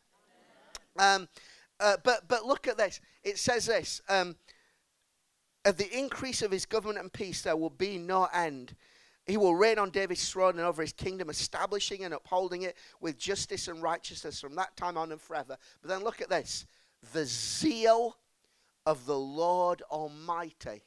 amen. 0.98 1.22
Um, 1.22 1.28
uh, 1.80 1.96
but, 2.04 2.28
but 2.28 2.46
look 2.46 2.68
at 2.68 2.76
this. 2.76 3.00
It 3.24 3.38
says 3.38 3.66
this 3.66 4.00
um, 4.08 4.36
Of 5.64 5.76
the 5.76 5.96
increase 5.96 6.42
of 6.42 6.52
his 6.52 6.66
government 6.66 7.00
and 7.00 7.12
peace, 7.12 7.42
there 7.42 7.56
will 7.56 7.70
be 7.70 7.98
no 7.98 8.28
end. 8.32 8.76
He 9.26 9.36
will 9.36 9.54
reign 9.54 9.78
on 9.78 9.90
David's 9.90 10.28
throne 10.28 10.58
and 10.58 10.66
over 10.66 10.82
his 10.82 10.92
kingdom, 10.92 11.30
establishing 11.30 12.04
and 12.04 12.14
upholding 12.14 12.62
it 12.62 12.76
with 13.00 13.18
justice 13.18 13.68
and 13.68 13.82
righteousness 13.82 14.40
from 14.40 14.56
that 14.56 14.76
time 14.76 14.96
on 14.96 15.12
and 15.12 15.20
forever. 15.20 15.56
But 15.80 15.88
then 15.88 16.02
look 16.02 16.20
at 16.20 16.28
this 16.28 16.66
the 17.12 17.24
zeal 17.24 18.16
of 18.86 19.06
the 19.06 19.18
Lord 19.18 19.82
Almighty 19.90 20.82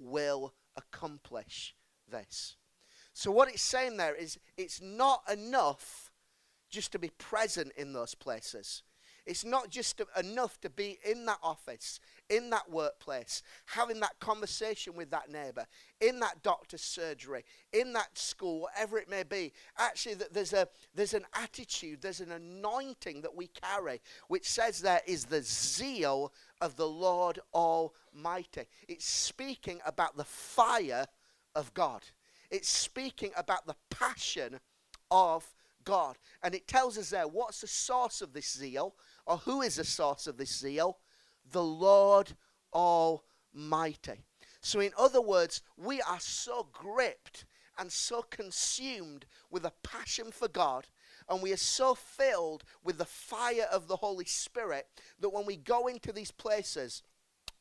will 0.00 0.54
accomplish 0.76 1.74
this. 2.08 2.56
So, 3.12 3.30
what 3.30 3.48
it's 3.48 3.62
saying 3.62 3.96
there 3.96 4.14
is 4.14 4.38
it's 4.56 4.80
not 4.80 5.22
enough 5.30 6.10
just 6.70 6.92
to 6.92 6.98
be 6.98 7.10
present 7.18 7.72
in 7.76 7.92
those 7.92 8.14
places. 8.14 8.82
It's 9.26 9.44
not 9.44 9.70
just 9.70 10.00
enough 10.18 10.60
to 10.60 10.70
be 10.70 10.98
in 11.04 11.26
that 11.26 11.38
office, 11.42 12.00
in 12.28 12.50
that 12.50 12.70
workplace, 12.70 13.42
having 13.66 14.00
that 14.00 14.18
conversation 14.20 14.94
with 14.94 15.10
that 15.10 15.30
neighbor, 15.30 15.66
in 16.00 16.20
that 16.20 16.42
doctor's 16.42 16.82
surgery, 16.82 17.44
in 17.72 17.92
that 17.92 18.16
school, 18.16 18.62
whatever 18.62 18.98
it 18.98 19.08
may 19.08 19.22
be. 19.22 19.52
Actually, 19.78 20.16
there's 20.32 20.52
a 20.52 20.68
there's 20.94 21.14
an 21.14 21.26
attitude, 21.34 22.00
there's 22.02 22.20
an 22.20 22.32
anointing 22.32 23.22
that 23.22 23.34
we 23.34 23.48
carry, 23.48 24.00
which 24.28 24.48
says 24.48 24.80
there 24.80 25.02
is 25.06 25.26
the 25.26 25.42
zeal 25.42 26.32
of 26.60 26.76
the 26.76 26.88
Lord 26.88 27.38
Almighty. 27.54 28.64
It's 28.88 29.06
speaking 29.06 29.80
about 29.86 30.16
the 30.16 30.24
fire 30.24 31.06
of 31.54 31.72
God. 31.74 32.02
It's 32.50 32.68
speaking 32.68 33.30
about 33.36 33.66
the 33.66 33.76
passion 33.90 34.60
of 35.10 35.46
God. 35.84 36.16
And 36.42 36.54
it 36.54 36.66
tells 36.66 36.98
us 36.98 37.10
there 37.10 37.28
what's 37.28 37.60
the 37.60 37.66
source 37.66 38.22
of 38.22 38.32
this 38.32 38.50
zeal, 38.50 38.94
or 39.30 39.36
who 39.38 39.62
is 39.62 39.76
the 39.76 39.84
source 39.84 40.26
of 40.26 40.36
this 40.36 40.58
zeal? 40.58 40.98
The 41.52 41.62
Lord 41.62 42.32
Almighty. 42.72 44.24
So, 44.60 44.80
in 44.80 44.90
other 44.98 45.20
words, 45.20 45.62
we 45.76 46.02
are 46.02 46.18
so 46.18 46.66
gripped 46.72 47.44
and 47.78 47.92
so 47.92 48.22
consumed 48.22 49.26
with 49.48 49.64
a 49.64 49.72
passion 49.84 50.32
for 50.32 50.48
God, 50.48 50.88
and 51.28 51.40
we 51.40 51.52
are 51.52 51.56
so 51.56 51.94
filled 51.94 52.64
with 52.82 52.98
the 52.98 53.04
fire 53.04 53.68
of 53.72 53.86
the 53.86 53.96
Holy 53.96 54.24
Spirit 54.24 54.88
that 55.20 55.30
when 55.30 55.46
we 55.46 55.56
go 55.56 55.86
into 55.86 56.12
these 56.12 56.32
places, 56.32 57.04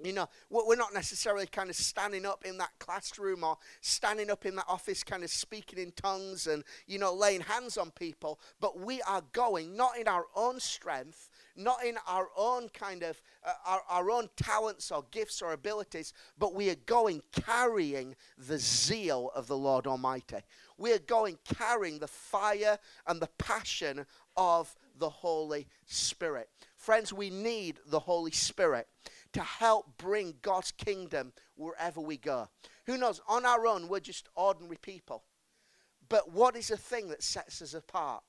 you 0.02 0.14
know, 0.14 0.28
we're 0.50 0.76
not 0.76 0.94
necessarily 0.94 1.46
kind 1.46 1.70
of 1.70 1.76
standing 1.76 2.26
up 2.26 2.46
in 2.46 2.58
that 2.58 2.72
classroom 2.80 3.44
or 3.44 3.58
standing 3.82 4.30
up 4.30 4.46
in 4.46 4.56
that 4.56 4.66
office, 4.68 5.04
kind 5.04 5.24
of 5.24 5.30
speaking 5.30 5.78
in 5.78 5.92
tongues 5.92 6.48
and, 6.48 6.64
you 6.88 6.98
know, 6.98 7.14
laying 7.14 7.42
hands 7.42 7.78
on 7.78 7.92
people, 7.92 8.40
but 8.62 8.80
we 8.80 9.02
are 9.02 9.24
going 9.34 9.76
not 9.76 9.98
in 9.98 10.08
our 10.08 10.26
own 10.36 10.60
strength, 10.60 11.30
not 11.56 11.84
in 11.86 11.96
our 12.08 12.28
own 12.38 12.70
kind 12.70 13.04
of, 13.04 13.22
uh, 13.44 13.54
our, 13.66 13.82
our 13.90 14.12
own 14.12 14.30
talents 14.36 14.92
or 14.92 15.06
gifts 15.12 15.42
or 15.42 15.54
abilities, 15.54 16.14
but 16.38 16.54
we 16.54 16.70
are 16.70 16.76
going 16.86 17.22
carrying 17.32 18.16
the 18.38 18.58
zeal 18.58 19.32
of 19.36 19.48
the 19.48 19.58
Lord 19.58 19.88
Almighty. 19.88 20.38
We 20.78 20.94
are 20.94 21.00
going 21.00 21.38
carrying 21.44 22.00
the 22.00 22.08
fire 22.08 22.78
and 23.08 23.22
the 23.22 23.30
passion 23.38 24.06
of 24.38 24.76
the 24.98 25.10
Holy 25.10 25.68
Spirit. 25.86 26.50
Friends, 26.76 27.12
we 27.12 27.30
need 27.30 27.80
the 27.88 28.00
Holy 28.00 28.32
Spirit 28.32 28.88
to 29.34 29.42
help 29.42 29.98
bring 29.98 30.36
God's 30.42 30.72
kingdom 30.72 31.34
wherever 31.56 32.00
we 32.00 32.18
go. 32.18 32.48
Who 32.86 32.98
knows? 32.98 33.22
On 33.28 33.46
our 33.46 33.68
own, 33.68 33.88
we're 33.88 34.00
just 34.00 34.30
ordinary 34.36 34.78
people. 34.82 35.24
But 36.08 36.32
what 36.32 36.56
is 36.56 36.70
the 36.70 36.78
thing 36.78 37.10
that 37.10 37.22
sets 37.22 37.62
us 37.62 37.74
apart? 37.74 38.24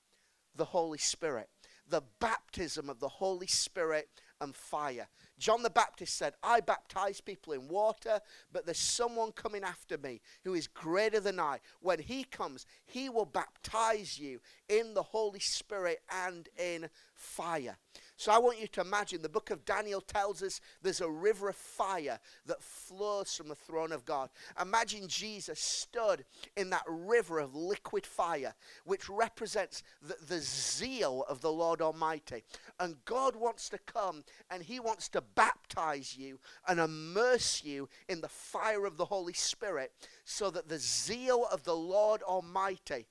The 0.54 0.66
Holy 0.66 0.98
Spirit. 0.98 1.48
The 1.90 2.02
baptism 2.20 2.88
of 2.88 3.00
the 3.00 3.08
Holy 3.08 3.46
Spirit 3.46 4.08
and 4.40 4.54
fire. 4.54 5.08
John 5.38 5.62
the 5.62 5.70
Baptist 5.70 6.16
said, 6.16 6.34
I 6.42 6.60
baptize 6.60 7.20
people 7.20 7.52
in 7.52 7.68
water, 7.68 8.20
but 8.52 8.64
there's 8.64 8.78
someone 8.78 9.32
coming 9.32 9.64
after 9.64 9.98
me 9.98 10.20
who 10.44 10.54
is 10.54 10.66
greater 10.66 11.20
than 11.20 11.40
I. 11.40 11.58
When 11.80 11.98
he 11.98 12.24
comes, 12.24 12.66
he 12.84 13.08
will 13.08 13.24
baptize 13.24 14.18
you 14.18 14.40
in 14.68 14.94
the 14.94 15.02
Holy 15.02 15.40
Spirit 15.40 16.00
and 16.10 16.48
in 16.58 16.88
fire. 17.14 17.76
So 18.20 18.30
I 18.30 18.36
want 18.36 18.60
you 18.60 18.66
to 18.66 18.82
imagine 18.82 19.22
the 19.22 19.30
book 19.30 19.48
of 19.48 19.64
Daniel 19.64 20.02
tells 20.02 20.42
us 20.42 20.60
there's 20.82 21.00
a 21.00 21.08
river 21.08 21.48
of 21.48 21.56
fire 21.56 22.18
that 22.44 22.62
flows 22.62 23.34
from 23.34 23.48
the 23.48 23.54
throne 23.54 23.92
of 23.92 24.04
God. 24.04 24.28
Imagine 24.60 25.08
Jesus 25.08 25.58
stood 25.58 26.26
in 26.54 26.68
that 26.68 26.82
river 26.86 27.38
of 27.38 27.54
liquid 27.54 28.04
fire, 28.04 28.52
which 28.84 29.08
represents 29.08 29.82
the, 30.02 30.16
the 30.28 30.38
zeal 30.38 31.24
of 31.30 31.40
the 31.40 31.50
Lord 31.50 31.80
Almighty. 31.80 32.44
And 32.78 33.02
God 33.06 33.36
wants 33.36 33.70
to 33.70 33.78
come 33.78 34.22
and 34.50 34.62
He 34.62 34.80
wants 34.80 35.08
to 35.08 35.22
baptize 35.22 36.14
you 36.14 36.40
and 36.68 36.78
immerse 36.78 37.64
you 37.64 37.88
in 38.06 38.20
the 38.20 38.28
fire 38.28 38.84
of 38.84 38.98
the 38.98 39.06
Holy 39.06 39.32
Spirit 39.32 39.92
so 40.26 40.50
that 40.50 40.68
the 40.68 40.78
zeal 40.78 41.46
of 41.50 41.64
the 41.64 41.74
Lord 41.74 42.22
Almighty 42.22 43.06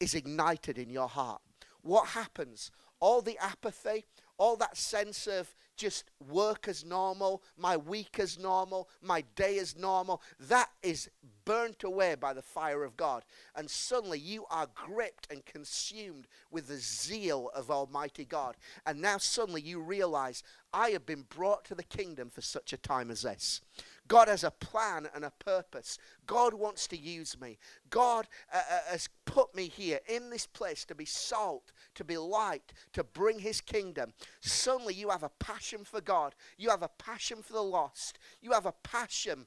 is 0.00 0.14
ignited 0.14 0.76
in 0.76 0.90
your 0.90 1.08
heart. 1.08 1.40
What 1.80 2.08
happens? 2.08 2.70
All 2.98 3.20
the 3.20 3.36
apathy, 3.38 4.06
all 4.38 4.56
that 4.56 4.76
sense 4.76 5.26
of 5.26 5.54
just 5.76 6.04
work 6.28 6.68
as 6.68 6.84
normal, 6.84 7.42
my 7.56 7.76
week 7.76 8.18
as 8.18 8.38
normal, 8.38 8.88
my 9.02 9.24
day 9.34 9.58
as 9.58 9.76
normal, 9.76 10.22
that 10.38 10.70
is 10.82 11.10
burnt 11.44 11.84
away 11.84 12.14
by 12.14 12.32
the 12.32 12.42
fire 12.42 12.84
of 12.84 12.96
God. 12.96 13.24
And 13.54 13.68
suddenly 13.68 14.18
you 14.18 14.44
are 14.50 14.68
gripped 14.74 15.30
and 15.30 15.44
consumed 15.44 16.26
with 16.50 16.68
the 16.68 16.76
zeal 16.76 17.50
of 17.54 17.70
Almighty 17.70 18.24
God. 18.24 18.56
And 18.86 19.00
now 19.00 19.18
suddenly 19.18 19.60
you 19.60 19.80
realize, 19.80 20.42
I 20.72 20.90
have 20.90 21.06
been 21.06 21.24
brought 21.28 21.64
to 21.66 21.74
the 21.74 21.82
kingdom 21.82 22.30
for 22.30 22.40
such 22.40 22.72
a 22.72 22.78
time 22.78 23.10
as 23.10 23.22
this. 23.22 23.60
God 24.06 24.28
has 24.28 24.44
a 24.44 24.50
plan 24.50 25.08
and 25.14 25.24
a 25.24 25.30
purpose. 25.30 25.98
God 26.26 26.52
wants 26.52 26.86
to 26.88 26.96
use 26.96 27.40
me. 27.40 27.58
God 27.88 28.28
uh, 28.52 28.58
uh, 28.58 28.90
has 28.90 29.08
put 29.24 29.54
me 29.54 29.68
here 29.68 30.00
in 30.06 30.28
this 30.30 30.46
place 30.46 30.84
to 30.86 30.94
be 30.94 31.06
salt, 31.06 31.72
to 31.94 32.04
be 32.04 32.18
light, 32.18 32.72
to 32.92 33.02
bring 33.02 33.38
his 33.38 33.60
kingdom. 33.60 34.12
Suddenly 34.40 34.94
you 34.94 35.08
have 35.08 35.22
a 35.22 35.30
passion 35.40 35.84
for 35.84 36.00
God. 36.00 36.34
You 36.58 36.68
have 36.70 36.82
a 36.82 36.90
passion 36.98 37.42
for 37.42 37.54
the 37.54 37.62
lost. 37.62 38.18
You 38.42 38.52
have 38.52 38.66
a 38.66 38.74
passion 38.82 39.46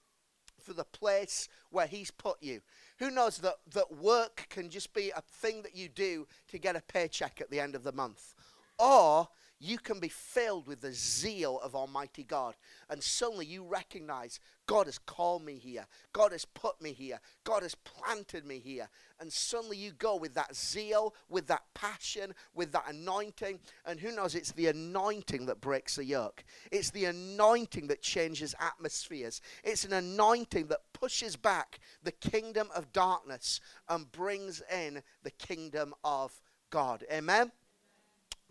for 0.59 0.73
the 0.73 0.85
place 0.85 1.47
where 1.69 1.87
he's 1.87 2.11
put 2.11 2.41
you. 2.41 2.61
Who 2.97 3.11
knows 3.11 3.37
that, 3.37 3.55
that 3.73 3.95
work 3.95 4.47
can 4.49 4.69
just 4.69 4.93
be 4.93 5.11
a 5.15 5.21
thing 5.21 5.61
that 5.61 5.75
you 5.75 5.87
do 5.87 6.27
to 6.49 6.57
get 6.57 6.75
a 6.75 6.81
paycheck 6.81 7.39
at 7.39 7.51
the 7.51 7.59
end 7.59 7.75
of 7.75 7.83
the 7.83 7.91
month? 7.91 8.33
Or 8.79 9.29
you 9.59 9.79
can 9.79 9.99
be 9.99 10.09
filled 10.09 10.67
with 10.67 10.81
the 10.81 10.93
zeal 10.93 11.59
of 11.63 11.75
Almighty 11.75 12.23
God. 12.23 12.55
And 12.89 13.01
suddenly 13.01 13.45
you 13.45 13.63
recognize 13.63 14.39
God 14.67 14.85
has 14.85 14.99
called 14.99 15.43
me 15.43 15.55
here. 15.55 15.85
God 16.13 16.31
has 16.31 16.45
put 16.45 16.79
me 16.81 16.93
here. 16.93 17.19
God 17.43 17.63
has 17.63 17.73
planted 17.73 18.45
me 18.45 18.59
here. 18.59 18.89
And 19.19 19.33
suddenly 19.33 19.77
you 19.77 19.91
go 19.91 20.15
with 20.15 20.35
that 20.35 20.55
zeal, 20.55 21.15
with 21.27 21.47
that 21.47 21.63
passion, 21.73 22.35
with 22.53 22.71
that 22.73 22.85
anointing. 22.87 23.59
And 23.85 23.99
who 23.99 24.11
knows, 24.11 24.35
it's 24.35 24.51
the 24.51 24.67
anointing 24.67 25.47
that 25.47 25.61
breaks 25.61 25.95
the 25.95 26.05
yoke. 26.05 26.43
It's 26.71 26.91
the 26.91 27.05
anointing 27.05 27.87
that 27.87 28.03
changes 28.03 28.53
atmospheres. 28.59 29.41
It's 29.63 29.85
an 29.85 29.93
anointing 29.93 30.67
that 30.67 30.81
pushes 30.93 31.35
back 31.35 31.79
the 32.03 32.11
kingdom 32.11 32.69
of 32.75 32.93
darkness 32.93 33.59
and 33.89 34.11
brings 34.11 34.61
in 34.71 35.01
the 35.23 35.31
kingdom 35.31 35.95
of 36.03 36.39
God. 36.69 37.03
Amen? 37.11 37.51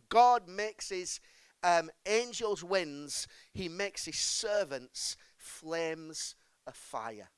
God 0.08 0.48
makes 0.48 0.90
his 0.90 1.20
um, 1.62 1.90
angels 2.06 2.62
winds, 2.62 3.26
he 3.52 3.68
makes 3.68 4.04
his 4.04 4.18
servants 4.18 5.16
flames 5.36 6.34
of 6.66 6.74
fire. 6.76 7.30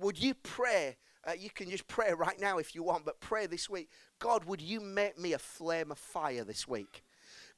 Would 0.00 0.18
you 0.22 0.34
pray? 0.34 0.96
Uh, 1.26 1.32
you 1.38 1.50
can 1.50 1.68
just 1.68 1.86
pray 1.88 2.12
right 2.14 2.40
now 2.40 2.58
if 2.58 2.74
you 2.74 2.82
want, 2.82 3.04
but 3.04 3.20
pray 3.20 3.46
this 3.46 3.68
week. 3.68 3.90
God, 4.18 4.44
would 4.44 4.62
you 4.62 4.80
make 4.80 5.18
me 5.18 5.32
a 5.32 5.38
flame 5.38 5.90
of 5.90 5.98
fire 5.98 6.44
this 6.44 6.66
week? 6.66 7.02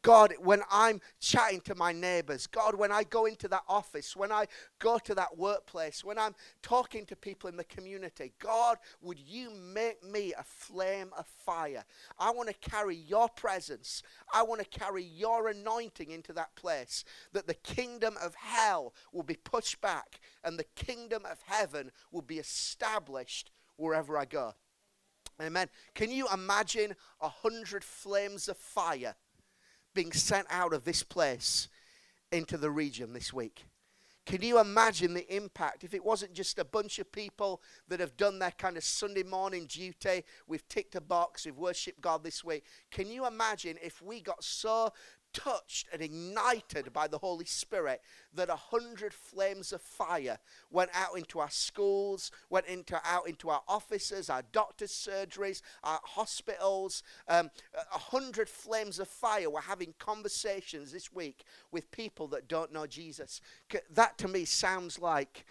God, 0.02 0.34
when 0.40 0.62
I'm 0.70 1.00
chatting 1.20 1.60
to 1.62 1.74
my 1.74 1.92
neighbors, 1.92 2.46
God, 2.46 2.74
when 2.74 2.90
I 2.90 3.04
go 3.04 3.26
into 3.26 3.48
that 3.48 3.64
office, 3.68 4.16
when 4.16 4.32
I 4.32 4.46
go 4.78 4.98
to 4.98 5.14
that 5.14 5.36
workplace, 5.36 6.02
when 6.02 6.18
I'm 6.18 6.34
talking 6.62 7.04
to 7.06 7.16
people 7.16 7.50
in 7.50 7.56
the 7.56 7.64
community, 7.64 8.32
God, 8.38 8.78
would 9.02 9.18
you 9.18 9.50
make 9.50 10.02
me 10.02 10.32
a 10.32 10.42
flame 10.42 11.10
of 11.18 11.26
fire? 11.26 11.84
I 12.18 12.30
want 12.30 12.48
to 12.48 12.70
carry 12.70 12.96
your 12.96 13.28
presence. 13.28 14.02
I 14.32 14.42
want 14.42 14.60
to 14.62 14.78
carry 14.78 15.04
your 15.04 15.48
anointing 15.48 16.10
into 16.10 16.32
that 16.32 16.54
place, 16.56 17.04
that 17.32 17.46
the 17.46 17.54
kingdom 17.54 18.16
of 18.22 18.34
hell 18.34 18.94
will 19.12 19.22
be 19.22 19.36
pushed 19.36 19.80
back 19.80 20.20
and 20.42 20.58
the 20.58 20.64
kingdom 20.74 21.26
of 21.30 21.42
heaven 21.44 21.90
will 22.10 22.22
be 22.22 22.38
established 22.38 23.50
wherever 23.76 24.16
I 24.16 24.24
go. 24.24 24.54
Amen. 25.40 25.68
Can 25.94 26.10
you 26.10 26.26
imagine 26.32 26.94
a 27.20 27.28
hundred 27.28 27.82
flames 27.82 28.48
of 28.48 28.58
fire 28.58 29.14
being 29.94 30.12
sent 30.12 30.46
out 30.50 30.72
of 30.72 30.84
this 30.84 31.02
place 31.02 31.68
into 32.32 32.56
the 32.56 32.70
region 32.70 33.12
this 33.12 33.32
week? 33.32 33.64
Can 34.26 34.42
you 34.42 34.60
imagine 34.60 35.14
the 35.14 35.34
impact 35.34 35.82
if 35.82 35.94
it 35.94 36.04
wasn't 36.04 36.34
just 36.34 36.58
a 36.58 36.64
bunch 36.64 36.98
of 36.98 37.10
people 37.10 37.62
that 37.88 38.00
have 38.00 38.16
done 38.16 38.38
their 38.38 38.52
kind 38.52 38.76
of 38.76 38.84
Sunday 38.84 39.22
morning 39.22 39.66
duty? 39.66 40.24
We've 40.46 40.66
ticked 40.68 40.94
a 40.94 41.00
box, 41.00 41.46
we've 41.46 41.56
worshipped 41.56 42.00
God 42.00 42.22
this 42.22 42.44
week. 42.44 42.64
Can 42.90 43.10
you 43.10 43.26
imagine 43.26 43.76
if 43.82 44.00
we 44.00 44.20
got 44.20 44.44
so 44.44 44.92
touched 45.32 45.88
and 45.92 46.02
ignited 46.02 46.92
by 46.92 47.06
the 47.08 47.18
Holy 47.18 47.44
Spirit 47.44 48.00
that 48.34 48.48
a 48.48 48.56
hundred 48.56 49.12
flames 49.12 49.72
of 49.72 49.80
fire 49.80 50.38
went 50.70 50.90
out 50.94 51.16
into 51.16 51.38
our 51.38 51.50
schools, 51.50 52.30
went 52.48 52.66
into 52.66 53.00
out 53.04 53.28
into 53.28 53.50
our 53.50 53.62
offices, 53.68 54.30
our 54.30 54.42
doctors' 54.52 54.92
surgeries, 54.92 55.62
our 55.84 56.00
hospitals. 56.04 57.02
Um, 57.28 57.50
a 57.74 57.98
hundred 57.98 58.48
flames 58.48 58.98
of 58.98 59.08
fire 59.08 59.50
were 59.50 59.60
having 59.60 59.94
conversations 59.98 60.92
this 60.92 61.12
week 61.12 61.44
with 61.70 61.90
people 61.90 62.26
that 62.28 62.48
don't 62.48 62.72
know 62.72 62.86
Jesus. 62.86 63.40
That 63.90 64.18
to 64.18 64.28
me 64.28 64.44
sounds 64.44 64.98
like 64.98 65.44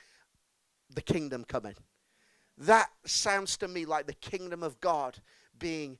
the 0.93 1.01
kingdom 1.01 1.43
coming. 1.43 1.75
That 2.57 2.89
sounds 3.05 3.55
to 3.57 3.67
me 3.67 3.85
like 3.85 4.05
the 4.07 4.13
kingdom 4.13 4.63
of 4.63 4.81
God 4.81 5.19
being 5.57 5.97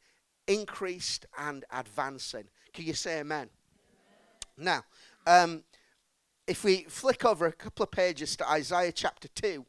increased 0.48 1.25
and 1.38 1.63
advancing. 1.71 2.45
Can 2.74 2.86
you 2.86 2.93
say 2.93 3.19
amen? 3.19 3.50
Now, 4.60 4.84
um, 5.25 5.63
if 6.48 6.63
we 6.63 6.84
flick 6.89 7.24
over 7.24 7.46
a 7.46 7.51
couple 7.51 7.84
of 7.84 7.92
pages 7.92 8.36
to 8.38 8.50
Isaiah 8.50 8.92
chapter 8.92 9.28
2. 9.28 9.66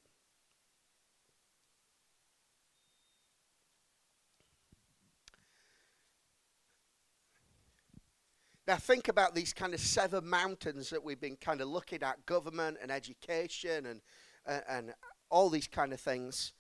Now, 8.66 8.76
think 8.76 9.08
about 9.08 9.34
these 9.34 9.52
kind 9.52 9.74
of 9.74 9.80
seven 9.80 10.28
mountains 10.28 10.90
that 10.90 11.04
we've 11.04 11.20
been 11.20 11.36
kind 11.36 11.60
of 11.60 11.68
looking 11.68 12.02
at 12.02 12.24
government 12.24 12.78
and 12.80 12.90
education 12.90 13.86
and, 13.86 14.00
uh, 14.46 14.60
and 14.68 14.94
all 15.28 15.50
these 15.50 15.66
kind 15.66 15.92
of 15.92 16.00
things. 16.00 16.52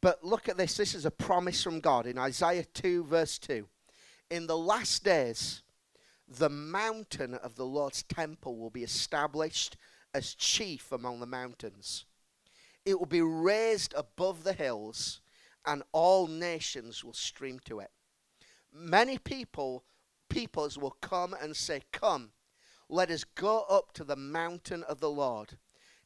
But 0.00 0.24
look 0.24 0.48
at 0.48 0.56
this. 0.56 0.76
This 0.76 0.94
is 0.94 1.04
a 1.04 1.10
promise 1.10 1.62
from 1.62 1.80
God 1.80 2.06
in 2.06 2.18
Isaiah 2.18 2.64
2, 2.64 3.04
verse 3.04 3.38
2. 3.38 3.66
In 4.30 4.46
the 4.46 4.56
last 4.56 5.04
days, 5.04 5.62
the 6.28 6.50
mountain 6.50 7.34
of 7.34 7.54
the 7.56 7.64
Lord's 7.64 8.02
temple 8.02 8.58
will 8.58 8.70
be 8.70 8.82
established 8.82 9.76
as 10.12 10.34
chief 10.34 10.92
among 10.92 11.20
the 11.20 11.26
mountains. 11.26 12.04
It 12.84 12.98
will 12.98 13.06
be 13.06 13.22
raised 13.22 13.94
above 13.96 14.44
the 14.44 14.52
hills, 14.52 15.20
and 15.64 15.82
all 15.92 16.26
nations 16.26 17.02
will 17.02 17.14
stream 17.14 17.58
to 17.64 17.80
it. 17.80 17.90
Many 18.72 19.18
people, 19.18 19.84
peoples 20.28 20.76
will 20.76 20.96
come 21.00 21.34
and 21.40 21.56
say, 21.56 21.82
Come, 21.92 22.32
let 22.88 23.10
us 23.10 23.24
go 23.24 23.64
up 23.68 23.92
to 23.94 24.04
the 24.04 24.16
mountain 24.16 24.82
of 24.84 25.00
the 25.00 25.10
Lord, 25.10 25.58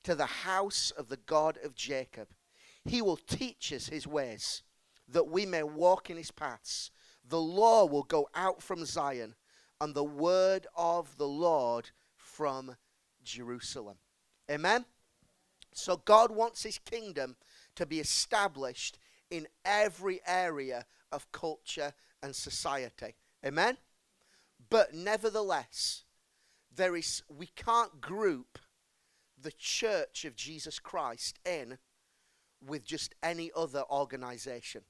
to 0.04 0.14
the 0.14 0.26
house 0.26 0.92
of 0.96 1.08
the 1.08 1.16
God 1.16 1.58
of 1.64 1.74
Jacob. 1.74 2.28
He 2.84 3.02
will 3.02 3.16
teach 3.16 3.72
us 3.72 3.88
his 3.88 4.06
ways, 4.06 4.62
that 5.08 5.28
we 5.28 5.46
may 5.46 5.62
walk 5.62 6.10
in 6.10 6.16
his 6.16 6.30
paths. 6.30 6.90
The 7.28 7.40
law 7.40 7.84
will 7.86 8.02
go 8.02 8.28
out 8.34 8.62
from 8.62 8.84
Zion 8.84 9.34
and 9.82 9.96
the 9.96 10.04
word 10.04 10.68
of 10.76 11.16
the 11.16 11.26
Lord 11.26 11.90
from 12.14 12.76
Jerusalem. 13.24 13.96
Amen? 14.48 14.84
So 15.74 15.96
God 15.96 16.30
wants 16.30 16.62
his 16.62 16.78
kingdom 16.78 17.34
to 17.74 17.84
be 17.84 17.98
established 17.98 19.00
in 19.28 19.48
every 19.64 20.20
area 20.24 20.86
of 21.10 21.32
culture 21.32 21.94
and 22.22 22.36
society. 22.36 23.16
Amen? 23.44 23.76
But 24.70 24.94
nevertheless, 24.94 26.04
there 26.72 26.94
is 26.94 27.24
we 27.28 27.46
can't 27.46 28.00
group 28.00 28.60
the 29.36 29.52
church 29.52 30.24
of 30.24 30.36
Jesus 30.36 30.78
Christ 30.78 31.40
in 31.44 31.78
with 32.64 32.84
just 32.84 33.16
any 33.20 33.50
other 33.56 33.82
organization. 33.90 34.82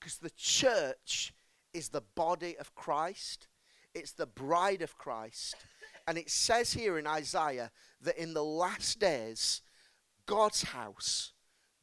Because 0.00 0.16
the 0.16 0.32
church 0.34 1.34
is 1.74 1.90
the 1.90 2.00
body 2.14 2.56
of 2.56 2.74
Christ 2.74 3.48
it's 3.96 4.12
the 4.12 4.26
bride 4.26 4.82
of 4.82 4.98
Christ. 4.98 5.56
And 6.06 6.18
it 6.18 6.30
says 6.30 6.72
here 6.74 6.98
in 6.98 7.06
Isaiah 7.06 7.70
that 8.02 8.18
in 8.18 8.34
the 8.34 8.44
last 8.44 9.00
days, 9.00 9.62
God's 10.26 10.62
house, 10.62 11.32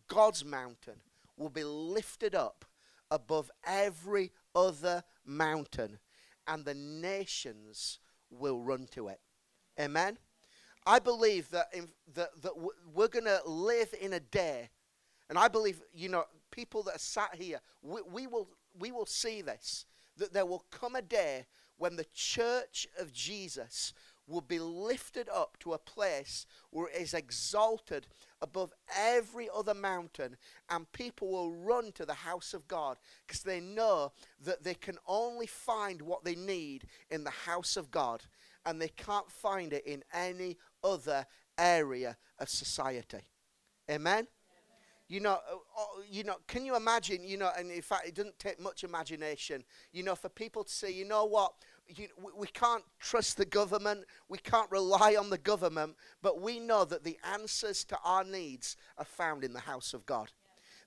God's 0.07 0.45
mountain, 0.45 1.01
will 1.37 1.49
be 1.49 1.63
lifted 1.63 2.35
up 2.35 2.65
above 3.09 3.49
every 3.65 4.31
other 4.55 5.03
mountain, 5.25 5.99
and 6.47 6.63
the 6.63 6.73
nations 6.73 7.99
will 8.29 8.59
run 8.59 8.87
to 8.91 9.07
it. 9.07 9.19
Amen? 9.79 10.17
I 10.85 10.99
believe 10.99 11.49
that, 11.49 11.67
in, 11.73 11.87
that, 12.13 12.29
that 12.43 12.53
we're 12.93 13.07
going 13.07 13.25
to 13.25 13.41
live 13.45 13.93
in 13.99 14.13
a 14.13 14.19
day, 14.19 14.69
and 15.29 15.37
I 15.37 15.47
believe, 15.47 15.81
you 15.93 16.09
know, 16.09 16.25
people 16.51 16.83
that 16.83 16.95
are 16.95 16.99
sat 16.99 17.35
here, 17.35 17.59
we, 17.81 18.01
we, 18.11 18.27
will, 18.27 18.49
we 18.77 18.91
will 18.91 19.05
see 19.05 19.41
this, 19.41 19.85
that 20.17 20.33
there 20.33 20.45
will 20.45 20.65
come 20.69 20.95
a 20.95 21.01
day 21.01 21.45
when 21.77 21.95
the 21.95 22.05
church 22.13 22.87
of 22.99 23.11
Jesus 23.11 23.93
will 24.27 24.41
be 24.41 24.59
lifted 24.59 25.27
up 25.29 25.57
to 25.59 25.73
a 25.73 25.77
place 25.77 26.45
where 26.69 26.87
it 26.87 27.01
is 27.01 27.13
exalted 27.13 28.07
above 28.41 28.71
every 28.97 29.49
other 29.53 29.73
mountain, 29.73 30.37
and 30.69 30.91
people 30.91 31.29
will 31.29 31.51
run 31.51 31.91
to 31.91 32.05
the 32.05 32.13
house 32.13 32.53
of 32.53 32.67
God 32.67 32.97
because 33.25 33.41
they 33.43 33.59
know 33.59 34.11
that 34.41 34.63
they 34.63 34.75
can 34.75 34.97
only 35.07 35.47
find 35.47 36.01
what 36.01 36.23
they 36.23 36.35
need 36.35 36.85
in 37.09 37.23
the 37.23 37.29
house 37.29 37.75
of 37.75 37.91
God, 37.91 38.23
and 38.65 38.81
they 38.81 38.89
can't 38.89 39.29
find 39.29 39.73
it 39.73 39.85
in 39.85 40.03
any 40.13 40.57
other 40.83 41.25
area 41.57 42.17
of 42.39 42.49
society. 42.49 43.27
Amen? 43.89 44.27
You 45.07 45.19
know, 45.19 45.33
uh, 45.33 45.55
uh, 45.55 46.01
you 46.09 46.23
know, 46.23 46.37
can 46.47 46.65
you 46.65 46.75
imagine, 46.75 47.23
you 47.23 47.37
know, 47.37 47.51
and 47.57 47.69
in 47.69 47.81
fact, 47.81 48.07
it 48.07 48.15
doesn't 48.15 48.39
take 48.39 48.59
much 48.59 48.83
imagination, 48.83 49.63
you 49.91 50.01
know, 50.01 50.15
for 50.15 50.29
people 50.29 50.63
to 50.63 50.71
say, 50.71 50.91
you 50.91 51.05
know 51.05 51.25
what, 51.25 51.53
you, 51.87 52.07
we 52.35 52.47
can't 52.47 52.83
trust 52.99 53.37
the 53.37 53.45
government, 53.45 54.05
we 54.29 54.37
can't 54.37 54.71
rely 54.71 55.15
on 55.19 55.29
the 55.29 55.37
government, 55.37 55.95
but 56.21 56.41
we 56.41 56.59
know 56.59 56.85
that 56.85 57.03
the 57.03 57.17
answers 57.33 57.83
to 57.85 57.97
our 58.03 58.23
needs 58.23 58.77
are 58.97 59.05
found 59.05 59.43
in 59.43 59.53
the 59.53 59.59
house 59.59 59.93
of 59.93 60.05
God. 60.05 60.31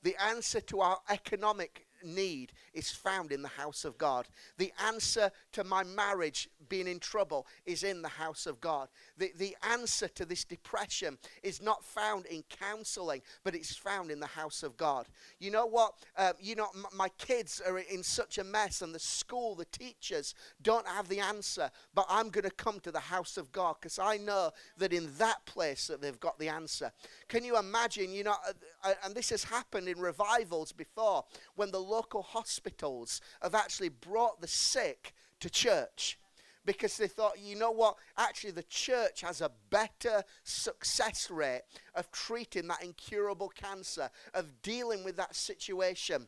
The 0.02 0.16
answer 0.22 0.60
to 0.60 0.80
our 0.80 0.98
economic 1.10 1.85
need 2.04 2.52
is 2.74 2.90
found 2.90 3.32
in 3.32 3.42
the 3.42 3.48
house 3.48 3.84
of 3.84 3.98
God. 3.98 4.26
The 4.58 4.72
answer 4.84 5.30
to 5.52 5.64
my 5.64 5.84
marriage 5.84 6.48
being 6.68 6.86
in 6.86 6.98
trouble 6.98 7.46
is 7.64 7.82
in 7.82 8.02
the 8.02 8.08
house 8.08 8.46
of 8.46 8.60
God. 8.60 8.88
The, 9.18 9.32
the 9.36 9.56
answer 9.62 10.08
to 10.08 10.24
this 10.24 10.44
depression 10.44 11.18
is 11.42 11.62
not 11.62 11.84
found 11.84 12.26
in 12.26 12.44
counseling, 12.48 13.22
but 13.44 13.54
it's 13.54 13.76
found 13.76 14.10
in 14.10 14.20
the 14.20 14.26
house 14.26 14.62
of 14.62 14.76
God. 14.76 15.06
You 15.38 15.50
know 15.50 15.66
what? 15.66 15.94
Uh, 16.16 16.32
you 16.40 16.54
know, 16.54 16.68
m- 16.74 16.86
my 16.94 17.08
kids 17.18 17.60
are 17.66 17.78
in 17.78 18.02
such 18.02 18.38
a 18.38 18.44
mess, 18.44 18.82
and 18.82 18.94
the 18.94 18.98
school, 18.98 19.54
the 19.54 19.64
teachers 19.66 20.34
don't 20.62 20.86
have 20.86 21.08
the 21.08 21.20
answer, 21.20 21.70
but 21.94 22.06
I'm 22.08 22.30
going 22.30 22.44
to 22.44 22.50
come 22.50 22.80
to 22.80 22.92
the 22.92 23.00
house 23.00 23.36
of 23.36 23.52
God 23.52 23.76
because 23.80 23.98
I 23.98 24.16
know 24.16 24.50
that 24.78 24.92
in 24.92 25.10
that 25.18 25.44
place 25.46 25.86
that 25.86 26.00
they've 26.00 26.18
got 26.20 26.38
the 26.38 26.48
answer. 26.48 26.92
Can 27.28 27.44
you 27.44 27.58
imagine? 27.58 28.12
You 28.12 28.24
know, 28.24 28.36
uh, 28.46 28.52
uh, 28.84 28.94
and 29.04 29.14
this 29.14 29.30
has 29.30 29.44
happened 29.44 29.88
in 29.88 29.98
revivals 29.98 30.72
before 30.72 31.24
when 31.54 31.70
the 31.70 31.78
local 31.86 32.22
hospitals 32.22 33.20
have 33.42 33.54
actually 33.54 33.88
brought 33.88 34.40
the 34.40 34.48
sick 34.48 35.14
to 35.40 35.50
church 35.50 36.18
because 36.66 36.96
they 36.96 37.06
thought, 37.06 37.38
you 37.40 37.56
know 37.56 37.70
what, 37.70 37.96
actually, 38.18 38.50
the 38.50 38.64
church 38.64 39.20
has 39.22 39.40
a 39.40 39.50
better 39.70 40.24
success 40.42 41.30
rate 41.30 41.62
of 41.94 42.10
treating 42.10 42.66
that 42.66 42.82
incurable 42.82 43.48
cancer, 43.48 44.10
of 44.34 44.60
dealing 44.62 45.04
with 45.04 45.16
that 45.16 45.34
situation 45.34 46.26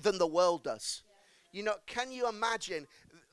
than 0.00 0.18
the 0.18 0.26
world 0.26 0.64
does. 0.64 1.02
You 1.52 1.64
know, 1.64 1.74
can 1.86 2.10
you 2.10 2.28
imagine 2.28 2.86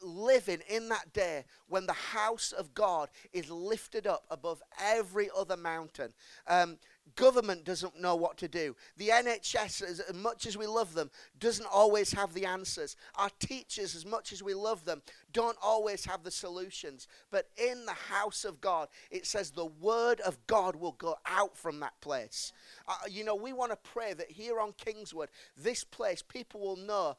living 0.03 0.61
in 0.69 0.89
that 0.89 1.13
day 1.13 1.45
when 1.67 1.85
the 1.85 1.93
house 1.93 2.51
of 2.51 2.73
God 2.73 3.09
is 3.33 3.49
lifted 3.49 4.05
up 4.05 4.25
above 4.29 4.61
every 4.79 5.29
other 5.35 5.57
mountain? 5.57 6.13
Um, 6.47 6.77
government 7.15 7.63
doesn't 7.63 7.99
know 7.99 8.15
what 8.15 8.37
to 8.37 8.47
do. 8.47 8.75
The 8.97 9.09
NHS, 9.09 9.81
as 9.83 10.01
much 10.13 10.45
as 10.45 10.57
we 10.57 10.65
love 10.65 10.93
them, 10.93 11.11
doesn't 11.39 11.67
always 11.71 12.13
have 12.13 12.33
the 12.33 12.45
answers. 12.45 12.95
Our 13.15 13.29
teachers, 13.39 13.95
as 13.95 14.05
much 14.05 14.31
as 14.31 14.41
we 14.41 14.53
love 14.53 14.85
them, 14.85 15.01
don't 15.33 15.57
always 15.61 16.05
have 16.05 16.23
the 16.23 16.31
solutions. 16.31 17.07
But 17.29 17.47
in 17.57 17.85
the 17.85 17.93
house 17.93 18.45
of 18.45 18.61
God, 18.61 18.87
it 19.09 19.25
says 19.25 19.51
the 19.51 19.65
word 19.65 20.19
of 20.21 20.37
God 20.47 20.75
will 20.75 20.93
go 20.93 21.15
out 21.25 21.57
from 21.57 21.79
that 21.79 21.99
place. 22.01 22.53
Uh, 22.87 22.93
you 23.09 23.23
know, 23.23 23.35
we 23.35 23.53
want 23.53 23.71
to 23.71 23.77
pray 23.77 24.13
that 24.13 24.31
here 24.31 24.59
on 24.59 24.73
Kingswood, 24.73 25.29
this 25.57 25.83
place, 25.83 26.21
people 26.21 26.61
will 26.61 26.77
know 26.77 27.17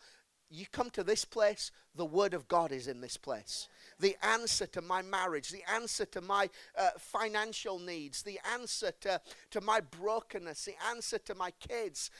you 0.52 0.66
come 0.70 0.90
to 0.90 1.02
this 1.02 1.24
place, 1.24 1.70
the 1.94 2.04
Word 2.04 2.34
of 2.34 2.46
God 2.46 2.72
is 2.72 2.86
in 2.86 3.00
this 3.00 3.16
place. 3.16 3.68
The 4.02 4.16
answer 4.20 4.66
to 4.66 4.82
my 4.82 5.00
marriage, 5.00 5.50
the 5.50 5.62
answer 5.72 6.04
to 6.06 6.20
my 6.20 6.50
uh, 6.76 6.90
financial 6.98 7.78
needs, 7.78 8.22
the 8.22 8.40
answer 8.52 8.90
to, 9.02 9.20
to 9.52 9.60
my 9.60 9.80
brokenness, 9.80 10.64
the 10.64 10.74
answer 10.90 11.18
to 11.18 11.36
my 11.36 11.52
kids, 11.52 12.10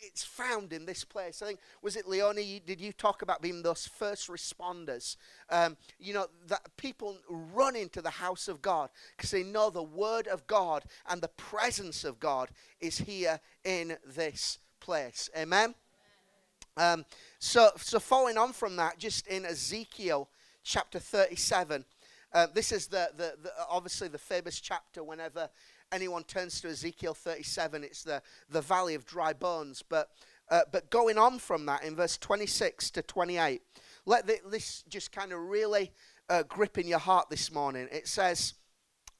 it's 0.00 0.24
found 0.24 0.72
in 0.72 0.84
this 0.84 1.04
place. 1.04 1.40
I 1.40 1.46
think, 1.46 1.60
was 1.80 1.94
it 1.94 2.08
Leonie? 2.08 2.60
Did 2.66 2.80
you 2.80 2.92
talk 2.92 3.22
about 3.22 3.40
being 3.40 3.62
those 3.62 3.86
first 3.86 4.28
responders? 4.28 5.16
Um, 5.48 5.76
you 6.00 6.12
know, 6.12 6.26
that 6.48 6.76
people 6.76 7.16
run 7.28 7.76
into 7.76 8.02
the 8.02 8.10
house 8.10 8.48
of 8.48 8.60
God 8.60 8.90
because 9.16 9.30
they 9.30 9.44
know 9.44 9.70
the 9.70 9.82
Word 9.82 10.26
of 10.26 10.44
God 10.48 10.84
and 11.08 11.20
the 11.20 11.28
presence 11.28 12.02
of 12.02 12.18
God 12.18 12.50
is 12.80 12.98
here 12.98 13.38
in 13.64 13.96
this 14.04 14.58
place. 14.80 15.30
Amen? 15.36 15.74
Um, 16.76 17.04
so, 17.38 17.70
so 17.76 18.00
following 18.00 18.38
on 18.38 18.52
from 18.52 18.76
that, 18.76 18.98
just 18.98 19.26
in 19.28 19.44
Ezekiel 19.44 20.28
chapter 20.68 20.98
37, 20.98 21.82
uh, 22.34 22.46
this 22.52 22.72
is 22.72 22.88
the, 22.88 23.08
the, 23.16 23.32
the, 23.42 23.50
obviously 23.70 24.06
the 24.06 24.18
famous 24.18 24.60
chapter 24.60 25.02
whenever 25.02 25.48
anyone 25.92 26.22
turns 26.24 26.60
to 26.60 26.68
Ezekiel 26.68 27.14
37, 27.14 27.82
it's 27.82 28.02
the, 28.02 28.20
the 28.50 28.60
valley 28.60 28.94
of 28.94 29.06
dry 29.06 29.32
bones. 29.32 29.82
But, 29.88 30.10
uh, 30.50 30.60
but 30.70 30.90
going 30.90 31.16
on 31.16 31.38
from 31.38 31.64
that, 31.66 31.84
in 31.84 31.96
verse 31.96 32.18
26 32.18 32.90
to 32.90 33.02
28, 33.02 33.62
let 34.04 34.26
the, 34.26 34.40
this 34.50 34.84
just 34.90 35.10
kind 35.10 35.32
of 35.32 35.40
really 35.40 35.90
uh, 36.28 36.42
grip 36.42 36.76
in 36.76 36.86
your 36.86 36.98
heart 36.98 37.30
this 37.30 37.50
morning. 37.50 37.88
It 37.90 38.06
says, 38.06 38.52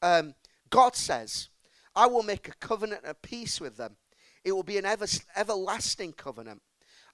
um, 0.02 0.34
God 0.68 0.94
says, 0.94 1.48
I 1.96 2.08
will 2.08 2.22
make 2.22 2.48
a 2.48 2.52
covenant 2.60 3.06
of 3.06 3.22
peace 3.22 3.58
with 3.58 3.78
them. 3.78 3.96
It 4.44 4.52
will 4.52 4.62
be 4.62 4.76
an 4.76 4.84
ever, 4.84 5.06
everlasting 5.34 6.12
covenant. 6.12 6.60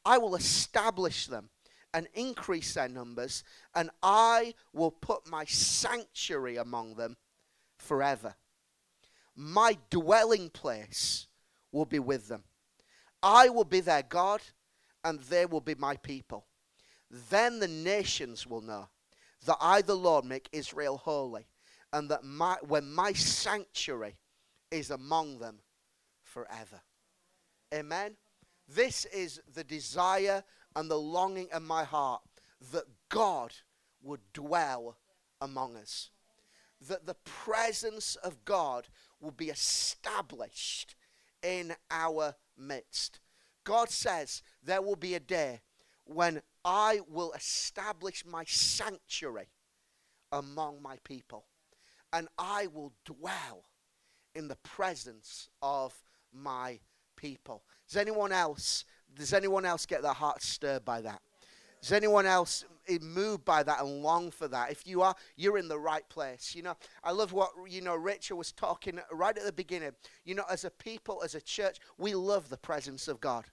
I 0.05 0.19
will 0.19 0.35
establish 0.35 1.29
them 1.29 1.51
and 1.95 2.09
increase 2.13 2.75
their 2.75 2.89
numbers, 2.89 3.45
and 3.75 3.89
I 4.03 4.55
will 4.73 4.91
put 4.91 5.31
my 5.31 5.45
sanctuary 5.45 6.57
among 6.57 6.97
them 6.97 7.17
forever. 7.79 8.35
My 9.37 9.79
dwelling 9.91 10.51
place 10.51 11.29
will 11.73 11.87
be 11.87 12.01
with 12.01 12.29
them. 12.29 12.43
I 13.23 13.49
will 13.49 13.65
be 13.65 13.81
their 13.81 14.03
God, 14.03 14.43
and 15.05 15.21
they 15.21 15.47
will 15.47 15.61
be 15.61 15.77
my 15.77 15.97
people. 15.97 16.47
Then 17.31 17.61
the 17.61 17.69
nations 17.69 18.47
will 18.47 18.61
know 18.61 18.89
that 19.47 19.57
I, 19.61 19.81
the 19.81 19.97
Lord, 19.97 20.25
make 20.25 20.49
Israel 20.53 20.99
holy, 20.99 21.47
and 21.93 22.11
that 22.11 22.25
my, 22.25 22.57
when 22.67 22.93
my 22.93 23.13
sanctuary 23.13 24.17
is 24.71 24.91
among 24.91 25.39
them 25.39 25.61
forever. 26.23 26.83
Amen. 27.73 28.17
This 28.69 29.05
is 29.07 29.41
the 29.55 29.65
desire 29.65 30.43
and 30.77 30.91
the 30.91 30.99
longing 30.99 31.49
in 31.55 31.63
my 31.65 31.85
heart 31.85 32.23
that 32.73 32.85
God 33.09 33.53
would 34.03 34.21
dwell 34.33 34.97
among 35.41 35.77
us. 35.77 36.11
That 36.89 37.07
the 37.07 37.17
presence 37.25 38.17
of 38.17 38.45
God 38.45 38.89
would 39.21 39.37
be 39.37 39.49
established 39.49 40.97
in 41.43 41.75
our 41.91 42.35
midst. 42.57 43.21
God 43.65 43.91
says 43.91 44.43
there 44.63 44.83
will 44.83 44.97
be 44.97 45.15
a 45.15 45.21
day 45.21 45.63
when 46.05 46.43
I 46.65 47.01
will 47.09 47.33
establish 47.33 48.25
my 48.27 48.45
sanctuary 48.47 49.49
among 50.33 50.83
my 50.83 50.99
people, 51.05 51.47
and 52.13 52.29
I 52.39 52.67
will 52.67 52.93
dwell 53.05 53.65
in 54.35 54.49
the 54.49 54.57
presence 54.57 55.49
of 55.63 55.95
my 56.33 56.81
people. 57.17 57.65
Does 57.89 57.97
anyone 57.97 58.33
else? 58.33 58.85
Does 59.15 59.33
anyone 59.33 59.65
else 59.65 59.87
get 59.87 60.03
their 60.03 60.13
heart 60.13 60.43
stirred 60.43 60.85
by 60.85 61.01
that? 61.03 61.21
Does 61.81 61.93
anyone 61.93 62.25
else 62.25 62.65
moved 63.03 63.45
by 63.45 63.63
that 63.63 63.81
and 63.81 64.03
long 64.03 64.31
for 64.31 64.49
that? 64.49 64.71
If 64.71 64.87
you 64.87 65.03
are, 65.03 65.15
you're 65.37 65.59
in 65.59 65.69
the 65.69 65.79
right 65.79 66.09
place. 66.09 66.55
You 66.55 66.63
know, 66.63 66.75
I 67.03 67.13
love 67.13 67.33
what 67.33 67.51
you 67.69 67.83
know. 67.83 67.95
Rachel 67.95 68.39
was 68.39 68.53
talking 68.53 68.99
right 69.13 69.37
at 69.37 69.45
the 69.45 69.53
beginning. 69.53 69.93
You 70.25 70.35
know, 70.35 70.45
as 70.51 70.65
a 70.65 70.71
people, 70.71 71.23
as 71.23 71.35
a 71.35 71.43
church, 71.43 71.79
we 71.99 72.15
love 72.15 72.49
the 72.49 72.57
presence 72.57 73.07
of 73.07 73.21
God. 73.21 73.45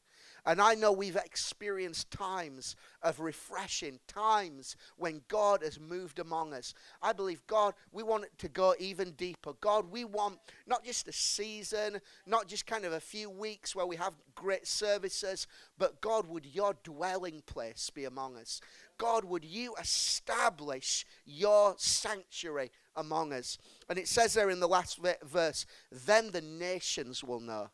And 0.46 0.60
I 0.60 0.74
know 0.74 0.92
we've 0.92 1.16
experienced 1.16 2.10
times 2.10 2.76
of 3.04 3.20
refreshing, 3.20 4.00
times 4.08 4.76
when 4.98 5.22
God 5.28 5.62
has 5.64 5.80
moved 5.80 6.18
among 6.18 6.54
us. 6.54 6.74
I 7.02 7.14
believe, 7.14 7.46
God, 7.46 7.76
we 7.92 8.02
want 8.02 8.24
it 8.24 8.36
to 8.40 8.48
go 8.48 8.74
even 8.80 9.12
deeper. 9.12 9.54
God, 9.62 9.92
we 9.92 10.04
want 10.04 10.40
not 10.66 10.84
just 10.84 11.08
a 11.08 11.14
season, 11.14 12.00
not 12.26 12.48
just 12.48 12.66
kind 12.66 12.86
of 12.86 12.94
a 12.94 13.00
few 13.00 13.30
weeks 13.30 13.76
where 13.76 13.86
we 13.86 13.98
have 13.98 14.16
great 14.34 14.66
services, 14.66 15.46
but 15.78 16.02
God, 16.02 16.28
would 16.28 16.46
your 16.48 16.76
dwelling 16.84 17.44
place 17.46 17.92
be 17.94 18.06
among 18.06 18.36
us? 18.36 18.62
God, 18.98 19.24
would 19.26 19.46
you 19.46 19.76
establish 19.80 21.06
your 21.24 21.76
sanctuary 21.78 22.72
among 22.96 23.32
us? 23.32 23.60
And 23.90 24.00
it 24.00 24.08
says 24.08 24.34
there 24.34 24.50
in 24.50 24.60
the 24.60 24.68
last 24.68 25.00
verse, 25.24 25.66
then 25.92 26.32
the 26.32 26.42
nations 26.42 27.24
will 27.24 27.40
know 27.40 27.70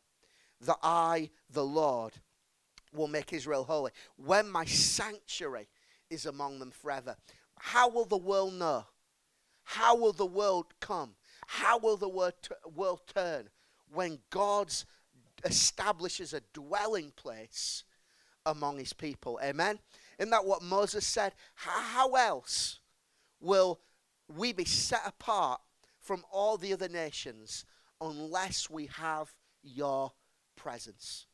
that 0.62 0.78
I, 0.82 1.30
the 1.50 1.66
Lord, 1.66 2.14
will 2.94 3.08
make 3.08 3.34
Israel 3.34 3.64
holy. 3.64 3.92
When 4.16 4.50
my 4.50 4.66
sanctuary 4.66 5.68
is 6.10 6.26
among 6.26 6.60
them 6.60 6.72
forever. 6.72 7.16
How 7.60 7.90
will 7.90 8.06
the 8.06 8.18
world 8.18 8.54
know? 8.54 8.86
How 9.64 9.96
will 9.96 10.14
the 10.14 10.26
world 10.26 10.68
come? 10.80 11.16
How 11.48 11.78
will 11.78 11.98
the 11.98 12.10
world 12.10 12.34
world 12.74 13.02
turn 13.14 13.50
when 13.92 14.20
God 14.30 14.74
establishes 15.44 16.34
a 16.34 16.42
dwelling 16.54 17.12
place 17.16 17.84
among 18.46 18.80
his 18.80 18.94
people? 18.94 19.40
Amen? 19.44 19.80
Isn't 20.18 20.32
that 20.32 20.46
what 20.46 20.62
Moses 20.62 21.06
said? 21.06 21.34
How 21.56 22.14
else 22.14 22.80
will 23.40 23.80
we 24.34 24.54
be 24.54 24.66
set 24.66 25.02
apart 25.06 25.62
from 26.00 26.24
all 26.32 26.58
the 26.58 26.74
other 26.74 26.90
nations 26.90 27.66
unless 28.02 28.70
we 28.70 28.88
have 28.88 29.34
your 29.62 30.14
presence? 30.56 31.28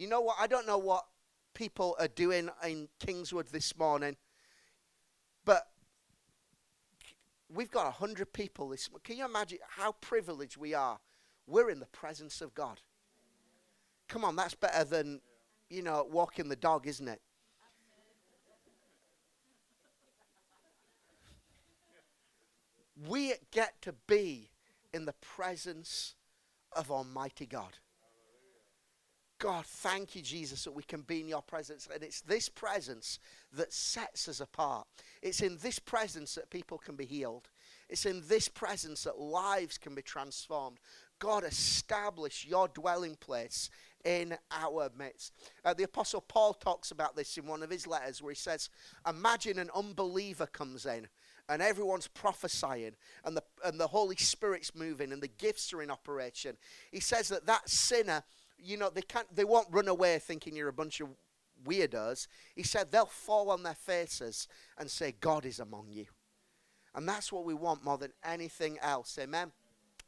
You 0.00 0.08
know 0.08 0.22
what? 0.22 0.36
I 0.40 0.46
don't 0.46 0.66
know 0.66 0.78
what 0.78 1.04
people 1.52 1.94
are 2.00 2.08
doing 2.08 2.48
in 2.66 2.88
Kingswood 3.00 3.48
this 3.48 3.76
morning, 3.76 4.16
but 5.44 5.64
we've 7.52 7.70
got 7.70 7.84
100 7.84 8.32
people 8.32 8.70
this 8.70 8.90
morning. 8.90 9.02
Can 9.04 9.18
you 9.18 9.26
imagine 9.26 9.58
how 9.68 9.92
privileged 9.92 10.56
we 10.56 10.72
are? 10.72 10.98
We're 11.46 11.68
in 11.68 11.80
the 11.80 11.86
presence 11.86 12.40
of 12.40 12.54
God. 12.54 12.80
Come 14.08 14.24
on, 14.24 14.36
that's 14.36 14.54
better 14.54 14.84
than, 14.84 15.20
you 15.68 15.82
know, 15.82 16.08
walking 16.10 16.48
the 16.48 16.56
dog, 16.56 16.86
isn't 16.86 17.06
it? 17.06 17.20
we 23.06 23.34
get 23.50 23.82
to 23.82 23.92
be 24.06 24.50
in 24.94 25.04
the 25.04 25.14
presence 25.14 26.14
of 26.72 26.90
Almighty 26.90 27.44
God. 27.44 27.78
God, 29.40 29.64
thank 29.64 30.14
you, 30.14 30.20
Jesus, 30.20 30.64
that 30.64 30.72
we 30.72 30.82
can 30.82 31.00
be 31.00 31.22
in 31.22 31.28
your 31.28 31.40
presence. 31.40 31.88
And 31.92 32.02
it's 32.04 32.20
this 32.20 32.50
presence 32.50 33.18
that 33.54 33.72
sets 33.72 34.28
us 34.28 34.40
apart. 34.40 34.86
It's 35.22 35.40
in 35.40 35.56
this 35.62 35.78
presence 35.78 36.34
that 36.34 36.50
people 36.50 36.76
can 36.76 36.94
be 36.94 37.06
healed. 37.06 37.48
It's 37.88 38.04
in 38.04 38.22
this 38.28 38.48
presence 38.48 39.04
that 39.04 39.18
lives 39.18 39.78
can 39.78 39.94
be 39.94 40.02
transformed. 40.02 40.76
God, 41.18 41.44
establish 41.44 42.46
your 42.46 42.68
dwelling 42.68 43.16
place 43.16 43.70
in 44.04 44.36
our 44.50 44.90
midst. 44.96 45.32
Uh, 45.64 45.72
the 45.72 45.84
Apostle 45.84 46.20
Paul 46.20 46.52
talks 46.52 46.90
about 46.90 47.16
this 47.16 47.38
in 47.38 47.46
one 47.46 47.62
of 47.62 47.70
his 47.70 47.86
letters 47.86 48.22
where 48.22 48.32
he 48.32 48.36
says, 48.36 48.68
Imagine 49.08 49.58
an 49.58 49.70
unbeliever 49.74 50.46
comes 50.46 50.84
in 50.84 51.08
and 51.48 51.62
everyone's 51.62 52.08
prophesying 52.08 52.92
and 53.24 53.36
the, 53.36 53.42
and 53.64 53.80
the 53.80 53.86
Holy 53.86 54.16
Spirit's 54.16 54.74
moving 54.74 55.12
and 55.12 55.22
the 55.22 55.28
gifts 55.28 55.72
are 55.72 55.82
in 55.82 55.90
operation. 55.90 56.56
He 56.92 57.00
says 57.00 57.28
that 57.28 57.46
that 57.46 57.68
sinner 57.68 58.22
you 58.62 58.76
know, 58.76 58.90
they 58.90 59.02
can't, 59.02 59.26
they 59.34 59.44
won't 59.44 59.68
run 59.70 59.88
away 59.88 60.18
thinking 60.18 60.56
you're 60.56 60.68
a 60.68 60.72
bunch 60.72 61.00
of 61.00 61.08
weirdos. 61.66 62.26
He 62.54 62.62
said 62.62 62.90
they'll 62.90 63.06
fall 63.06 63.50
on 63.50 63.62
their 63.62 63.74
faces 63.74 64.48
and 64.78 64.90
say, 64.90 65.14
God 65.20 65.44
is 65.44 65.60
among 65.60 65.88
you. 65.90 66.06
And 66.94 67.08
that's 67.08 67.30
what 67.32 67.44
we 67.44 67.54
want 67.54 67.84
more 67.84 67.98
than 67.98 68.12
anything 68.24 68.78
else. 68.80 69.18
Amen. 69.20 69.52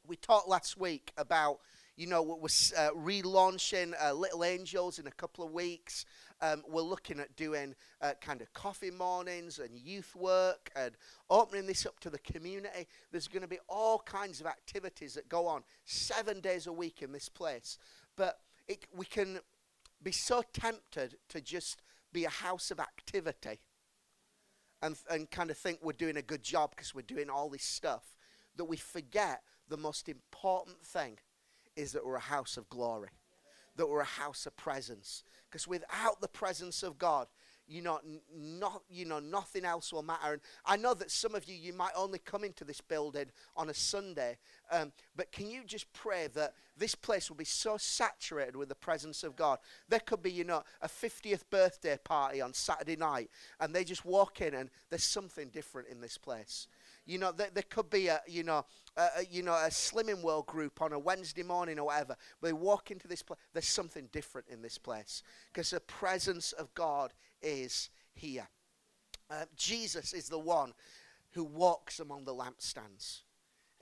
We 0.06 0.16
talked 0.16 0.48
last 0.48 0.76
week 0.76 1.12
about, 1.16 1.60
you 1.96 2.06
know, 2.06 2.22
was 2.22 2.72
uh, 2.76 2.90
relaunching 2.96 3.94
uh, 4.02 4.12
Little 4.14 4.42
Angels 4.42 4.98
in 4.98 5.06
a 5.06 5.12
couple 5.12 5.44
of 5.44 5.52
weeks. 5.52 6.04
um, 6.42 6.62
we're 6.68 6.82
looking 6.82 7.20
at 7.20 7.34
doing 7.36 7.74
uh, 8.00 8.12
kind 8.20 8.42
of 8.42 8.52
coffee 8.52 8.90
mornings 8.90 9.60
and 9.60 9.78
youth 9.78 10.14
work 10.16 10.70
and 10.74 10.96
opening 11.30 11.66
this 11.66 11.86
up 11.86 12.00
to 12.00 12.10
the 12.10 12.18
community. 12.18 12.88
There's 13.12 13.28
going 13.28 13.42
to 13.42 13.48
be 13.48 13.60
all 13.68 14.00
kinds 14.00 14.40
of 14.40 14.46
activities 14.46 15.14
that 15.14 15.28
go 15.28 15.46
on 15.46 15.62
seven 15.84 16.40
days 16.40 16.66
a 16.66 16.72
week 16.72 17.00
in 17.00 17.12
this 17.12 17.28
place. 17.28 17.78
But 18.16 18.38
it, 18.68 18.86
we 18.94 19.06
can 19.06 19.40
be 20.02 20.12
so 20.12 20.42
tempted 20.52 21.16
to 21.28 21.40
just 21.40 21.82
be 22.12 22.24
a 22.24 22.30
house 22.30 22.70
of 22.70 22.80
activity 22.80 23.60
and, 24.82 24.96
and 25.10 25.30
kind 25.30 25.50
of 25.50 25.56
think 25.56 25.78
we're 25.82 25.92
doing 25.92 26.16
a 26.16 26.22
good 26.22 26.42
job 26.42 26.70
because 26.70 26.94
we're 26.94 27.02
doing 27.02 27.30
all 27.30 27.48
this 27.48 27.62
stuff 27.62 28.16
that 28.56 28.64
we 28.64 28.76
forget 28.76 29.42
the 29.68 29.76
most 29.76 30.08
important 30.08 30.84
thing 30.84 31.18
is 31.76 31.92
that 31.92 32.04
we're 32.04 32.16
a 32.16 32.20
house 32.20 32.56
of 32.56 32.68
glory, 32.68 33.08
that 33.76 33.88
we're 33.88 34.00
a 34.00 34.04
house 34.04 34.44
of 34.44 34.56
presence. 34.56 35.22
Because 35.48 35.66
without 35.66 36.20
the 36.20 36.28
presence 36.28 36.82
of 36.82 36.98
God, 36.98 37.28
you 37.66 37.82
know, 37.82 38.00
not, 38.34 38.82
you 38.90 39.04
know, 39.04 39.18
nothing 39.18 39.64
else 39.64 39.92
will 39.92 40.02
matter. 40.02 40.32
And 40.32 40.42
I 40.64 40.76
know 40.76 40.94
that 40.94 41.10
some 41.10 41.34
of 41.34 41.44
you, 41.48 41.54
you 41.54 41.72
might 41.72 41.92
only 41.96 42.18
come 42.18 42.44
into 42.44 42.64
this 42.64 42.80
building 42.80 43.26
on 43.56 43.70
a 43.70 43.74
Sunday, 43.74 44.38
um, 44.70 44.92
but 45.16 45.32
can 45.32 45.50
you 45.50 45.62
just 45.64 45.92
pray 45.92 46.28
that 46.34 46.54
this 46.76 46.94
place 46.94 47.28
will 47.28 47.36
be 47.36 47.44
so 47.44 47.76
saturated 47.76 48.56
with 48.56 48.68
the 48.68 48.74
presence 48.74 49.22
of 49.22 49.36
God? 49.36 49.58
There 49.88 50.00
could 50.00 50.22
be, 50.22 50.32
you 50.32 50.44
know, 50.44 50.62
a 50.80 50.88
50th 50.88 51.42
birthday 51.50 51.98
party 52.02 52.40
on 52.40 52.54
Saturday 52.54 52.96
night, 52.96 53.30
and 53.60 53.74
they 53.74 53.84
just 53.84 54.04
walk 54.04 54.40
in, 54.40 54.54
and 54.54 54.70
there's 54.90 55.04
something 55.04 55.48
different 55.48 55.88
in 55.88 56.00
this 56.00 56.18
place. 56.18 56.66
You 57.04 57.18
know, 57.18 57.32
there, 57.32 57.48
there 57.52 57.64
could 57.68 57.90
be 57.90 58.06
a, 58.06 58.20
you 58.28 58.44
know, 58.44 58.64
a, 58.96 59.02
a, 59.18 59.24
you 59.30 59.42
know, 59.42 59.54
a 59.54 59.70
Slimming 59.70 60.22
World 60.22 60.46
group 60.46 60.80
on 60.80 60.92
a 60.92 60.98
Wednesday 60.98 61.42
morning 61.42 61.78
or 61.78 61.86
whatever. 61.86 62.16
But 62.40 62.48
they 62.48 62.52
walk 62.52 62.90
into 62.90 63.08
this 63.08 63.22
place. 63.22 63.40
There's 63.52 63.66
something 63.66 64.08
different 64.12 64.48
in 64.48 64.62
this 64.62 64.78
place 64.78 65.22
because 65.52 65.70
the 65.70 65.80
presence 65.80 66.52
of 66.52 66.72
God 66.74 67.12
is 67.42 67.90
here. 68.14 68.48
Uh, 69.30 69.44
Jesus 69.56 70.12
is 70.12 70.28
the 70.28 70.38
one 70.38 70.72
who 71.30 71.44
walks 71.44 72.00
among 72.00 72.24
the 72.24 72.34
lampstands. 72.34 73.22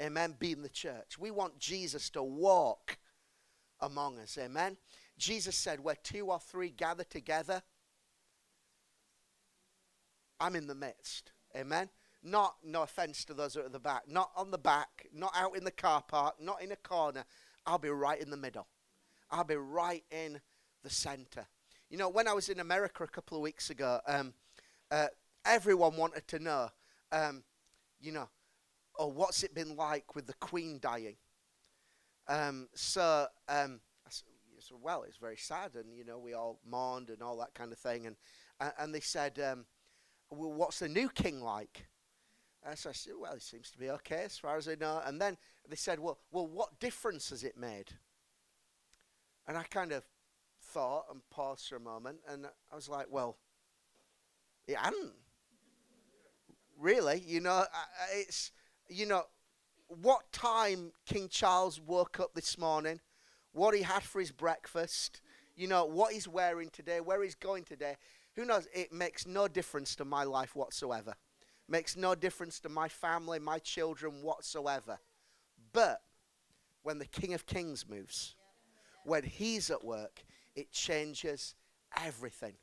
Amen. 0.01 0.37
Being 0.39 0.63
the 0.63 0.69
church. 0.69 1.19
We 1.19 1.31
want 1.31 1.59
Jesus 1.59 2.11
to 2.11 2.23
walk 2.23 2.99
among 3.81 4.19
us. 4.19 4.39
Amen. 4.39 4.77
Jesus 5.19 5.57
said, 5.57 5.81
Where 5.81 5.97
two 6.03 6.27
or 6.27 6.39
three 6.39 6.71
gather 6.71 7.05
together, 7.05 7.63
I'm 10.39 10.57
in 10.57 10.67
the 10.67 10.75
midst. 10.75 11.33
Amen. 11.57 11.91
Not, 12.23 12.57
no 12.65 12.83
offense 12.83 13.25
to 13.27 13.35
those 13.35 13.57
at 13.57 13.73
the 13.73 13.79
back, 13.79 14.03
not 14.07 14.31
on 14.37 14.51
the 14.51 14.59
back, 14.59 15.07
not 15.13 15.33
out 15.35 15.57
in 15.57 15.65
the 15.65 15.71
car 15.71 16.03
park, 16.03 16.35
not 16.41 16.63
in 16.63 16.71
a 16.73 16.77
corner. 16.77 17.25
I'll 17.67 17.79
be 17.79 17.89
right 17.89 18.21
in 18.21 18.31
the 18.31 18.37
middle. 18.37 18.67
I'll 19.31 19.45
be 19.45 19.57
right 19.57 20.05
in 20.11 20.41
the 20.83 20.91
center. 20.91 21.47
You 21.91 21.99
know, 21.99 22.09
when 22.09 22.29
I 22.29 22.33
was 22.33 22.49
in 22.49 22.61
America 22.61 23.03
a 23.03 23.09
couple 23.09 23.37
of 23.37 23.43
weeks 23.43 23.69
ago, 23.69 23.99
um, 24.07 24.33
uh, 24.93 25.09
everyone 25.45 25.97
wanted 25.97 26.27
to 26.29 26.39
know, 26.39 26.69
um, 27.11 27.43
you 28.01 28.13
know, 28.13 28.29
oh, 28.97 29.09
what's 29.09 29.43
it 29.43 29.57
been 29.57 29.75
like 29.75 30.15
with 30.15 30.29
the 30.29 30.35
Queen 30.35 30.79
dying? 30.81 31.17
Um, 32.29 32.69
so, 32.75 33.27
um, 33.49 33.81
I 34.07 34.11
said, 34.11 34.77
well, 34.81 35.03
it's 35.03 35.17
very 35.17 35.37
sad, 35.37 35.75
and 35.75 35.93
you 35.93 36.05
know, 36.05 36.19
we 36.19 36.33
all 36.33 36.61
mourned 36.65 37.11
and 37.11 37.23
all 37.23 37.37
that 37.39 37.55
kind 37.55 37.73
of 37.73 37.79
thing. 37.79 38.07
And 38.07 38.15
uh, 38.61 38.71
and 38.79 38.95
they 38.95 39.01
said, 39.01 39.41
um, 39.41 39.65
well, 40.31 40.53
what's 40.53 40.79
the 40.79 40.89
new 40.89 41.09
king 41.09 41.41
like? 41.41 41.89
Uh, 42.65 42.77
so 42.77 42.91
I 42.91 42.93
said, 42.93 43.15
well, 43.19 43.33
it 43.33 43.43
seems 43.43 43.69
to 43.73 43.79
be 43.79 43.91
okay 43.91 44.23
as 44.27 44.39
far 44.39 44.57
as 44.57 44.69
I 44.69 44.77
know. 44.77 45.03
And 45.05 45.21
then 45.21 45.37
they 45.69 45.77
said, 45.77 45.99
well, 45.99 46.19
well, 46.31 46.47
what 46.47 46.79
difference 46.79 47.31
has 47.31 47.43
it 47.43 47.57
made? 47.57 47.91
And 49.49 49.59
I 49.59 49.65
kind 49.65 49.91
of 49.91 50.05
thought 50.73 51.07
and 51.11 51.21
paused 51.31 51.69
for 51.69 51.77
a 51.77 51.81
moment, 51.81 52.19
and 52.29 52.47
I 52.71 52.75
was 52.75 52.89
like, 52.89 53.07
well, 53.11 53.37
it 54.67 54.77
hadn't. 54.77 55.13
Really, 56.79 57.23
you 57.27 57.41
know, 57.41 57.65
it's, 58.15 58.53
you 58.89 59.07
know, 59.07 59.25
what 59.89 60.33
time 60.33 60.93
King 61.05 61.29
Charles 61.29 61.81
woke 61.81 62.19
up 62.21 62.35
this 62.35 62.57
morning, 62.57 63.01
what 63.53 63.75
he 63.75 63.83
had 63.83 64.03
for 64.03 64.21
his 64.21 64.33
breakfast, 64.33 65.21
you 65.57 65.67
know, 65.67 65.85
what 65.85 66.13
he's 66.13 66.27
wearing 66.27 66.71
today, 66.71 67.01
where 67.01 67.23
he's 67.23 67.35
going 67.35 67.65
today, 67.65 67.97
who 68.35 68.45
knows? 68.45 68.67
It 68.73 68.93
makes 68.93 69.27
no 69.27 69.49
difference 69.49 69.95
to 69.97 70.05
my 70.05 70.25
life 70.25 70.57
whatsoever. 70.57 71.15
Makes 71.69 71.97
no 71.97 72.15
difference 72.15 72.61
to 72.61 72.69
my 72.69 72.89
family, 72.89 73.39
my 73.39 73.59
children 73.59 74.23
whatsoever. 74.23 74.99
But 75.73 76.01
when 76.83 76.99
the 76.99 77.07
King 77.07 77.35
of 77.35 77.45
Kings 77.45 77.87
moves, 77.89 78.35
when 79.05 79.25
he's 79.25 79.71
at 79.71 79.85
work, 79.85 80.25
it 80.55 80.71
changes 80.71 81.55
everything. 81.97 82.55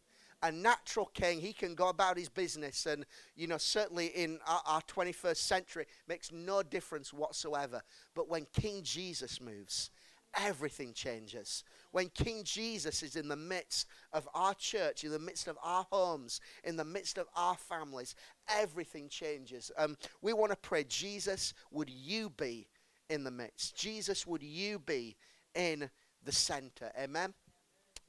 A 0.44 0.52
natural 0.52 1.08
king, 1.14 1.42
he 1.42 1.52
can 1.52 1.74
go 1.74 1.90
about 1.90 2.18
his 2.18 2.30
business, 2.30 2.86
and 2.86 3.06
you 3.36 3.48
know, 3.48 3.58
certainly 3.58 4.08
in 4.08 4.40
our, 4.46 4.62
our 4.68 4.82
21st 4.82 5.38
century, 5.38 5.86
makes 6.08 6.32
no 6.32 6.62
difference 6.62 7.12
whatsoever. 7.12 7.82
But 8.14 8.30
when 8.30 8.46
King 8.54 8.84
Jesus 8.84 9.42
moves, 9.42 9.90
everything 10.36 10.94
changes. 10.94 11.64
When 11.92 12.10
King 12.10 12.44
Jesus 12.44 13.02
is 13.02 13.16
in 13.16 13.28
the 13.28 13.36
midst 13.36 13.88
of 14.14 14.28
our 14.34 14.54
church, 14.54 15.04
in 15.04 15.12
the 15.12 15.20
midst 15.20 15.48
of 15.48 15.58
our 15.64 15.86
homes, 15.92 16.40
in 16.64 16.76
the 16.76 16.86
midst 16.86 17.18
of 17.18 17.28
our 17.36 17.56
families, 17.56 18.16
everything 18.48 19.10
changes. 19.10 19.72
Um, 19.78 19.98
we 20.22 20.34
want 20.34 20.52
to 20.52 20.58
pray, 20.58 20.84
Jesus, 20.84 21.54
would 21.72 21.90
you 21.90 22.30
be 22.30 22.68
in 23.10 23.24
the 23.24 23.32
midst? 23.32 23.76
Jesus, 23.76 24.28
would 24.28 24.44
you 24.44 24.80
be 24.80 25.16
in 25.56 25.90
the 26.24 26.32
center? 26.32 26.92
Amen. 27.00 27.34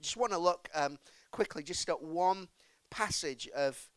Just 0.01 0.17
want 0.17 0.33
to 0.33 0.39
look 0.39 0.69
um, 0.75 0.99
quickly 1.31 1.63
just 1.63 1.89
at 1.89 2.03
one 2.03 2.49
passage 2.91 3.49
of 3.55 3.89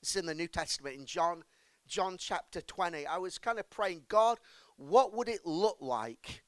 it's 0.00 0.16
in 0.16 0.26
the 0.26 0.34
New 0.34 0.48
Testament 0.48 0.96
in 0.96 1.06
John 1.06 1.42
John 1.86 2.16
chapter 2.18 2.60
20. 2.60 3.06
I 3.06 3.16
was 3.16 3.38
kind 3.38 3.58
of 3.58 3.70
praying, 3.70 4.02
God, 4.08 4.38
what 4.76 5.14
would 5.14 5.28
it 5.28 5.40
look 5.46 5.78
like 5.80 6.42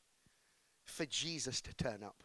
for 0.84 1.06
Jesus 1.06 1.60
to 1.62 1.74
turn 1.74 2.02
up? 2.04 2.22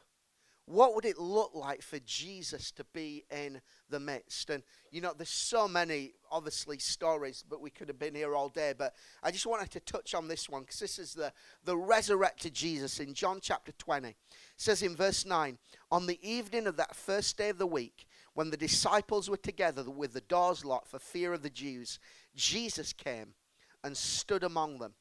What 0.68 0.96
would 0.96 1.06
it 1.06 1.20
look 1.20 1.52
like 1.54 1.84
for 1.84 2.00
Jesus 2.00 2.72
to 2.72 2.84
be 2.86 3.24
in 3.30 3.62
the 3.90 4.00
midst? 4.00 4.50
And, 4.50 4.64
you 4.90 5.00
know, 5.00 5.14
there's 5.16 5.30
so 5.30 5.68
many, 5.68 6.14
obviously, 6.32 6.80
stories, 6.80 7.44
but 7.48 7.62
we 7.62 7.70
could 7.70 7.88
have 7.88 8.00
been 8.00 8.16
here 8.16 8.36
all 8.36 8.50
day. 8.50 8.74
But 8.76 8.96
I 9.22 9.30
just 9.30 9.46
wanted 9.46 9.70
to 9.72 9.80
touch 9.80 10.16
on 10.16 10.28
this 10.28 10.50
one 10.50 10.62
because 10.64 10.80
this 10.80 10.98
is 10.98 11.14
the, 11.14 11.32
the 11.64 11.78
resurrected 11.78 12.56
Jesus 12.56 13.00
in 13.00 13.14
John 13.14 13.40
chapter 13.42 13.74
20. 13.74 14.10
It 14.10 14.16
says 14.58 14.82
in 14.82 14.96
verse 14.96 15.24
9 15.24 15.60
On 15.92 16.08
the 16.08 16.20
evening 16.28 16.66
of 16.66 16.78
that 16.78 16.96
first 16.96 17.38
day 17.38 17.50
of 17.50 17.60
the 17.60 17.68
week, 17.68 18.08
when 18.34 18.50
the 18.50 18.58
disciples 18.58 19.30
were 19.30 19.38
together 19.38 19.84
with 19.84 20.14
the 20.14 20.22
doors 20.22 20.66
locked 20.66 20.88
for 20.88 20.98
fear 20.98 21.32
of 21.32 21.44
the 21.44 21.50
Jews, 21.52 22.00
Jesus 22.36 22.92
came 22.92 23.36
and 23.84 23.96
stood 23.96 24.44
among 24.44 24.80
them 24.80 24.96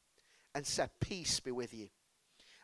and 0.54 0.66
said, 0.66 0.90
Peace 1.00 1.40
be 1.40 1.50
with 1.50 1.72
you. 1.72 1.88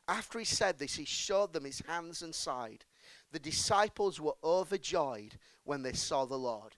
After 0.06 0.38
he 0.38 0.44
said 0.44 0.78
this, 0.78 0.96
he 0.96 1.04
showed 1.04 1.52
them 1.54 1.64
his 1.64 1.82
hands 1.86 2.22
and 2.22 2.34
side. 2.34 2.84
The 3.32 3.38
disciples 3.38 4.20
were 4.20 4.34
overjoyed 4.42 5.36
when 5.64 5.82
they 5.82 5.92
saw 5.92 6.24
the 6.24 6.36
Lord. 6.36 6.76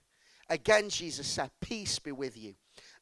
Again, 0.49 0.89
Jesus 0.89 1.27
said, 1.27 1.51
Peace 1.61 1.99
be 1.99 2.11
with 2.11 2.37
you. 2.37 2.55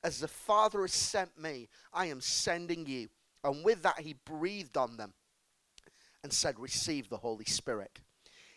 As 0.04 0.20
the 0.20 0.28
Father 0.28 0.82
has 0.82 0.94
sent 0.94 1.38
me, 1.40 1.70
I 1.94 2.08
am 2.08 2.22
sending 2.22 2.86
you. 2.86 3.10
And 3.44 3.64
with 3.64 3.84
that, 3.84 4.00
he 4.00 4.16
breathed 4.26 4.78
on 4.78 4.98
them 4.98 5.14
and 6.24 6.32
said, 6.32 6.60
Receive 6.60 7.10
the 7.10 7.18
Holy 7.18 7.46
Spirit. 7.46 8.00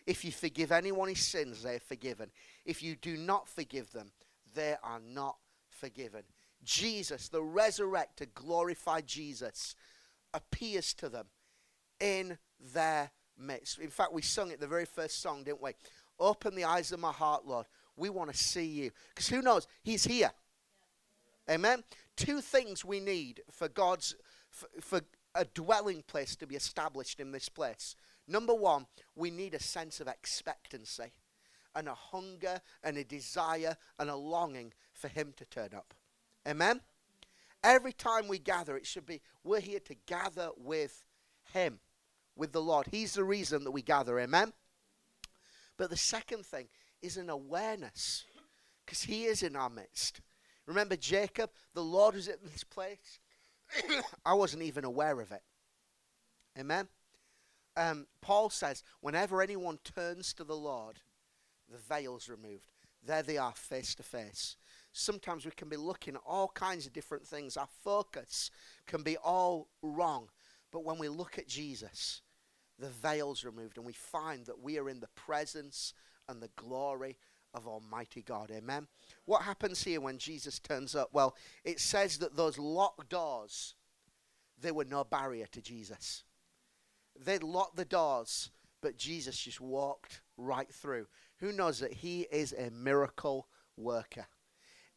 If 0.07 0.25
you 0.25 0.33
forgive 0.33 0.71
anyone 0.71 1.09
his 1.09 1.21
sins, 1.21 1.63
they 1.63 1.77
are 1.77 1.81
forgiven. 1.81 2.31
If 2.65 2.83
you 2.83 2.95
do 2.95 3.17
not 3.17 3.49
forgive 3.49 3.91
them, 3.93 4.13
they 4.55 4.77
are 4.83 5.01
not 5.01 5.37
forgiven. 5.71 6.23
Jesus, 6.63 7.29
the 7.29 7.43
resurrected, 7.43 8.35
glorified 8.35 9.07
Jesus, 9.07 9.75
appears 10.33 10.93
to 10.95 11.09
them 11.09 11.27
in 12.01 12.39
their 12.61 13.11
midst. 13.39 13.79
In 13.79 13.91
fact, 13.91 14.13
we 14.13 14.23
sung 14.23 14.51
it 14.51 14.61
the 14.61 14.67
very 14.67 14.85
first 14.85 15.21
song, 15.21 15.45
didn't 15.45 15.63
we? 15.63 15.73
Open 16.19 16.55
the 16.55 16.65
eyes 16.65 16.93
of 16.93 17.01
my 17.01 17.13
heart, 17.13 17.47
Lord. 17.47 17.67
We 17.97 18.09
want 18.09 18.33
to 18.33 18.37
see 18.37 18.67
you. 18.67 18.91
Because 19.15 19.29
who 19.29 19.43
knows? 19.43 19.67
He's 19.83 20.05
here. 20.05 20.31
Amen. 21.51 21.85
Two 22.17 22.41
things 22.41 22.85
we 22.85 23.01
need 23.01 23.43
for 23.51 23.69
God's 23.69 24.15
for, 24.51 24.69
for 24.81 25.01
a 25.35 25.45
dwelling 25.45 26.03
place 26.07 26.37
to 26.37 26.47
be 26.47 26.55
established 26.55 27.21
in 27.21 27.33
this 27.33 27.49
place. 27.49 27.97
Number 28.27 28.55
one, 28.55 28.87
we 29.15 29.31
need 29.31 29.55
a 29.55 29.61
sense 29.61 30.01
of 30.01 30.09
expectancy 30.09 31.13
and 31.75 31.89
a 31.89 31.95
hunger 31.95 32.61
and 32.83 32.97
a 32.97 33.05
desire 33.05 33.77
and 33.99 34.09
a 34.09 34.17
longing 34.17 34.73
for 34.93 35.09
Him 35.09 35.35
to 35.37 35.45
turn 35.45 35.71
up. 35.75 35.93
Amen? 36.47 36.81
Every 37.63 37.93
time 37.93 38.29
we 38.29 38.39
gather, 38.39 38.77
it 38.77 38.87
should 38.87 39.07
be 39.07 39.21
we're 39.43 39.61
here 39.61 39.81
to 39.81 39.97
gather 40.07 40.51
with 40.57 41.05
Him 41.53 41.81
with 42.37 42.53
the 42.53 42.63
Lord. 42.63 42.89
He's 42.91 43.15
the 43.15 43.25
reason 43.25 43.65
that 43.65 43.71
we 43.71 43.83
gather. 43.83 44.19
Amen? 44.19 44.53
But 45.77 45.91
the 45.91 45.97
second 45.97 46.47
thing 46.47 46.69
is 47.03 47.17
an 47.17 47.31
awareness 47.31 48.25
because 48.85 49.03
He 49.03 49.25
is 49.25 49.43
in 49.43 49.57
our 49.57 49.71
midst. 49.71 50.21
Remember 50.67 50.97
Jacob? 50.97 51.51
The 51.75 51.83
Lord 51.83 52.15
was 52.15 52.29
in 52.29 52.37
this 52.45 52.65
place. 52.65 53.19
I 54.25 54.35
wasn't 54.35 54.63
even 54.63 54.85
aware 54.85 55.21
of 55.21 55.33
it. 55.33 55.43
Amen? 56.59 56.89
Um, 57.77 58.07
Paul 58.21 58.51
says, 58.51 58.83
whenever 59.01 59.43
anyone 59.43 59.79
turns 59.83 60.33
to 60.35 60.45
the 60.45 60.57
Lord, 60.57 61.01
the 61.71 61.79
veil's 61.79 62.29
removed. 62.29 62.71
There 63.05 63.23
they 63.23 63.37
are, 63.37 63.53
face 63.53 63.95
to 63.97 64.03
face. 64.03 64.57
Sometimes 64.93 65.45
we 65.45 65.51
can 65.51 65.69
be 65.69 65.77
looking 65.77 66.15
at 66.15 66.23
all 66.25 66.49
kinds 66.49 66.87
of 66.87 66.93
different 66.93 67.27
things. 67.27 67.57
Our 67.57 67.69
focus 67.83 68.51
can 68.87 69.03
be 69.03 69.17
all 69.17 69.69
wrong. 69.83 70.29
But 70.75 70.85
when 70.85 70.99
we 70.99 71.09
look 71.09 71.39
at 71.39 71.47
Jesus, 71.47 72.21
the 72.81 72.89
veil's 72.89 73.45
removed 73.45 73.77
and 73.77 73.87
we 73.87 73.93
find 73.93 74.45
that 74.47 74.61
we 74.61 74.77
are 74.77 74.89
in 74.89 74.99
the 74.99 75.07
presence 75.15 75.95
and 76.29 76.43
the 76.43 76.51
glory 76.57 77.17
of 77.55 77.69
Almighty 77.69 78.23
God. 78.23 78.51
Amen. 78.51 78.89
What 79.25 79.43
happens 79.43 79.85
here 79.85 80.01
when 80.01 80.19
Jesus 80.19 80.59
turns 80.59 80.97
up? 80.97 81.11
Well, 81.13 81.37
it 81.65 81.79
says 81.79 82.19
that 82.19 82.35
those 82.35 82.59
locked 82.59 83.09
doors, 83.09 83.77
there 84.61 84.75
were 84.75 84.85
no 84.85 85.05
barrier 85.05 85.47
to 85.53 85.63
Jesus. 85.63 86.25
They'd 87.25 87.45
locked 87.45 87.77
the 87.77 87.85
doors, 87.85 88.51
but 88.83 88.97
Jesus 88.97 89.39
just 89.39 89.61
walked 89.61 90.23
right 90.37 90.69
through. 90.75 91.07
Who 91.37 91.53
knows 91.53 91.79
that 91.79 91.93
he 91.93 92.23
is 92.33 92.53
a 92.53 92.71
miracle 92.73 93.47
worker? 93.77 94.27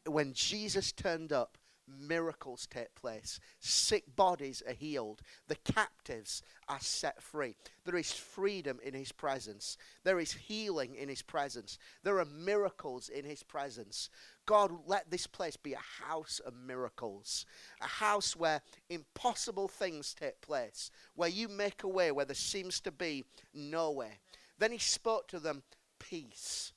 When 0.08 0.34
Jesus 0.34 0.92
turned 0.92 1.32
up, 1.32 1.56
miracles 1.88 2.68
take 2.70 2.94
place. 2.96 3.40
Sick 3.60 4.16
bodies 4.16 4.62
are 4.68 4.74
healed. 4.74 5.22
The 5.48 5.56
captives 5.56 6.42
are 6.68 6.80
set 6.80 7.22
free. 7.22 7.56
There 7.86 7.96
is 7.96 8.12
freedom 8.12 8.80
in 8.84 8.94
His 8.94 9.12
presence. 9.12 9.78
There 10.04 10.20
is 10.20 10.34
healing 10.34 10.96
in 10.96 11.10
His 11.10 11.22
presence. 11.22 11.78
There 12.04 12.20
are 12.20 12.26
miracles 12.26 13.10
in 13.10 13.26
His 13.26 13.44
presence. 13.44 14.10
God, 14.46 14.72
let 14.86 15.12
this 15.12 15.28
place 15.28 15.58
be 15.58 15.74
a 15.74 16.06
house 16.06 16.40
of 16.46 16.54
miracles, 16.56 17.46
a 17.82 17.88
house 17.88 18.36
where 18.36 18.62
impossible 18.90 19.68
things 19.68 20.14
take 20.14 20.42
place, 20.42 20.90
where 21.16 21.30
you 21.30 21.48
make 21.48 21.84
a 21.84 21.88
way 21.88 22.12
where 22.12 22.26
there 22.26 22.36
seems 22.36 22.80
to 22.82 22.92
be 22.92 23.26
no 23.54 23.92
way. 23.92 24.20
Then 24.58 24.72
He 24.72 24.78
spoke 24.78 25.28
to 25.30 25.40
them 25.40 25.64
peace. 26.00 26.74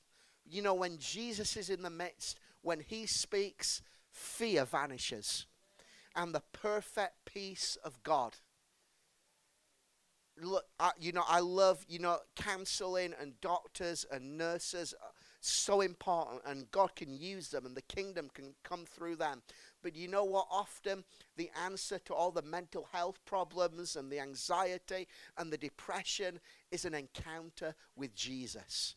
You 0.49 0.63
know, 0.63 0.75
when 0.75 0.99
Jesus 0.99 1.57
is 1.57 1.71
in 1.71 1.83
the 1.83 1.91
midst, 1.91 2.39
when 2.63 2.81
He 2.81 3.07
speaks, 3.07 3.83
fear 4.21 4.65
vanishes, 4.65 5.47
and 6.15 6.35
the 6.35 6.43
perfect 6.53 7.25
peace 7.25 7.79
of 7.83 8.03
God. 8.03 8.37
Look, 10.41 10.65
I, 10.79 10.91
you 10.99 11.13
know, 11.13 11.25
I 11.27 11.41
love, 11.41 11.85
you 11.89 11.99
know, 11.99 12.19
counseling 12.37 13.15
and 13.21 13.41
doctors 13.41 14.07
and 14.11 14.37
nurses, 14.39 14.95
so 15.41 15.81
important, 15.81 16.43
and 16.47 16.71
God 16.71 16.95
can 16.95 17.15
use 17.15 17.49
them, 17.49 17.65
and 17.65 17.75
the 17.75 17.83
kingdom 17.83 18.29
can 18.33 18.55
come 18.63 18.85
through 18.85 19.17
them. 19.17 19.43
But 19.83 19.97
you 19.97 20.07
know 20.07 20.25
what? 20.25 20.47
Often 20.51 21.05
the 21.37 21.51
answer 21.65 21.99
to 22.01 22.15
all 22.15 22.31
the 22.31 22.43
mental 22.43 22.89
health 22.93 23.19
problems 23.25 23.97
and 23.97 24.13
the 24.13 24.21
anxiety 24.21 25.09
and 25.39 25.51
the 25.51 25.57
depression 25.57 26.41
is 26.71 26.85
an 26.85 26.95
encounter 26.95 27.75
with 27.97 28.15
Jesus. 28.15 28.97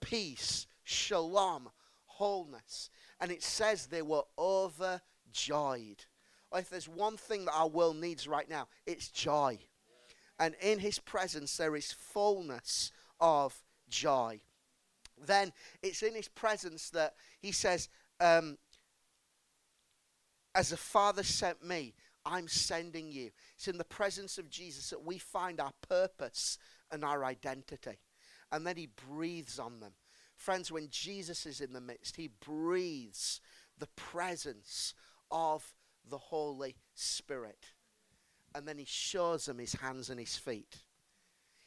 Peace, 0.00 0.66
shalom, 0.82 1.68
wholeness. 2.06 2.90
And 3.22 3.30
it 3.30 3.44
says 3.44 3.86
they 3.86 4.02
were 4.02 4.24
overjoyed. 4.36 6.04
if 6.56 6.68
there's 6.68 6.88
one 6.88 7.16
thing 7.16 7.44
that 7.44 7.54
our 7.54 7.68
world 7.68 7.96
needs 7.96 8.26
right 8.26 8.50
now, 8.50 8.66
it's 8.84 9.08
joy. 9.08 9.58
And 10.40 10.56
in 10.60 10.80
his 10.80 10.98
presence, 10.98 11.56
there 11.56 11.76
is 11.76 11.92
fullness 11.92 12.90
of 13.20 13.54
joy. 13.88 14.40
Then 15.16 15.52
it's 15.84 16.02
in 16.02 16.16
his 16.16 16.26
presence 16.26 16.90
that 16.90 17.14
he 17.40 17.52
says, 17.52 17.88
um, 18.18 18.58
As 20.52 20.70
the 20.70 20.76
Father 20.76 21.22
sent 21.22 21.64
me, 21.64 21.94
I'm 22.26 22.48
sending 22.48 23.12
you. 23.12 23.30
It's 23.54 23.68
in 23.68 23.78
the 23.78 23.84
presence 23.84 24.36
of 24.36 24.50
Jesus 24.50 24.90
that 24.90 25.04
we 25.04 25.18
find 25.18 25.60
our 25.60 25.72
purpose 25.88 26.58
and 26.90 27.04
our 27.04 27.24
identity. 27.24 28.00
And 28.50 28.66
then 28.66 28.76
he 28.76 28.88
breathes 29.08 29.60
on 29.60 29.78
them. 29.78 29.92
Friends, 30.42 30.72
when 30.72 30.88
Jesus 30.90 31.46
is 31.46 31.60
in 31.60 31.72
the 31.72 31.80
midst, 31.80 32.16
he 32.16 32.28
breathes 32.44 33.40
the 33.78 33.86
presence 33.94 34.92
of 35.30 35.64
the 36.10 36.18
Holy 36.18 36.74
Spirit. 36.96 37.64
And 38.52 38.66
then 38.66 38.76
he 38.76 38.84
shows 38.84 39.46
them 39.46 39.58
his 39.58 39.74
hands 39.74 40.10
and 40.10 40.18
his 40.18 40.36
feet. 40.36 40.78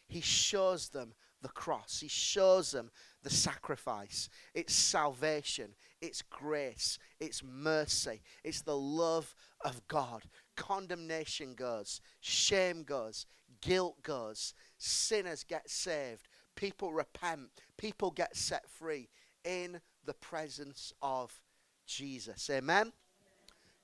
He 0.10 0.20
shows 0.20 0.90
them 0.90 1.14
the 1.42 1.48
cross. 1.48 2.02
He 2.02 2.10
shows 2.10 2.72
them 2.72 2.92
the 3.24 3.30
sacrifice. 3.30 4.28
It's 4.54 4.76
salvation. 4.76 5.70
It's 6.02 6.22
grace. 6.22 7.00
It's 7.22 7.42
mercy. 7.46 8.24
It's 8.44 8.62
the 8.62 8.78
love 8.78 9.34
of 9.64 9.88
God. 9.88 10.24
Condemnation 10.58 11.54
goes. 11.54 12.02
Shame 12.20 12.84
goes. 12.84 13.26
Guilt 13.62 14.04
goes. 14.04 14.54
Sinners 14.78 15.46
get 15.46 15.70
saved 15.70 16.28
people 16.56 16.94
repent, 16.94 17.50
people 17.78 18.12
get 18.12 18.36
set 18.36 18.70
free 18.70 19.10
in 19.44 19.80
the 20.06 20.14
presence 20.14 20.94
of 21.02 21.42
Jesus. 21.86 22.50
Amen? 22.50 22.92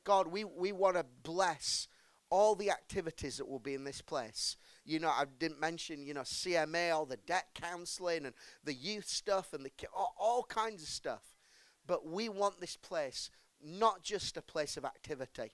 God, 0.04 0.28
we, 0.28 0.44
we 0.44 0.72
want 0.72 0.96
to 0.96 1.06
bless 1.24 1.88
all 2.30 2.56
the 2.56 2.72
activities 2.72 3.38
that 3.38 3.48
will 3.48 3.60
be 3.60 3.74
in 3.74 3.84
this 3.84 4.02
place. 4.02 4.56
You 4.86 5.00
know, 5.00 5.10
I 5.10 5.26
didn't 5.38 5.60
mention, 5.60 6.06
you 6.06 6.14
know, 6.14 6.22
CMA, 6.22 6.94
all 6.94 7.06
the 7.06 7.18
debt 7.18 7.50
counseling 7.54 8.26
and 8.26 8.34
the 8.64 8.74
youth 8.74 9.06
stuff 9.06 9.54
and 9.54 9.66
the 9.66 9.72
all, 9.96 10.16
all 10.18 10.44
kinds 10.44 10.82
of 10.82 10.88
stuff. 10.88 11.36
But 11.86 12.08
we 12.08 12.30
want 12.30 12.60
this 12.60 12.78
place 12.78 13.30
not 13.64 14.02
just 14.02 14.38
a 14.38 14.42
place 14.42 14.78
of 14.78 14.86
activity, 14.86 15.52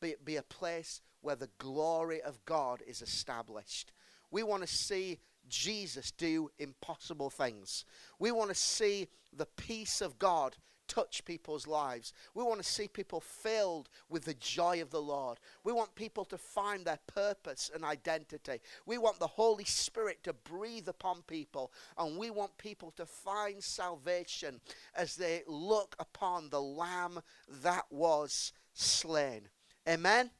but 0.00 0.24
be 0.24 0.36
a 0.36 0.42
place 0.42 1.00
where 1.22 1.36
the 1.36 1.48
glory 1.58 2.20
of 2.20 2.44
God 2.44 2.82
is 2.86 3.00
established. 3.00 3.92
We 4.30 4.42
want 4.42 4.62
to 4.62 4.68
see 4.68 5.20
Jesus 5.48 6.10
do 6.10 6.50
impossible 6.58 7.30
things. 7.30 7.84
We 8.18 8.32
want 8.32 8.50
to 8.50 8.56
see 8.56 9.08
the 9.32 9.46
peace 9.46 10.00
of 10.00 10.18
God 10.18 10.56
touch 10.88 11.24
people's 11.24 11.66
lives. 11.66 12.12
We 12.34 12.44
want 12.44 12.58
to 12.62 12.68
see 12.68 12.88
people 12.88 13.20
filled 13.20 13.88
with 14.08 14.24
the 14.24 14.34
joy 14.34 14.80
of 14.80 14.90
the 14.90 15.02
Lord. 15.02 15.38
We 15.64 15.72
want 15.72 15.94
people 15.94 16.24
to 16.26 16.38
find 16.38 16.84
their 16.84 16.98
purpose 17.06 17.70
and 17.74 17.84
identity. 17.84 18.60
We 18.86 18.98
want 18.98 19.18
the 19.18 19.26
Holy 19.26 19.64
Spirit 19.64 20.22
to 20.24 20.32
breathe 20.32 20.88
upon 20.88 21.22
people, 21.22 21.72
and 21.98 22.18
we 22.18 22.30
want 22.30 22.56
people 22.58 22.92
to 22.92 23.06
find 23.06 23.62
salvation 23.62 24.60
as 24.94 25.16
they 25.16 25.42
look 25.46 25.96
upon 25.98 26.50
the 26.50 26.62
Lamb 26.62 27.20
that 27.62 27.86
was 27.90 28.52
slain. 28.72 29.48
Amen? 29.88 29.98
Amen. 29.98 30.30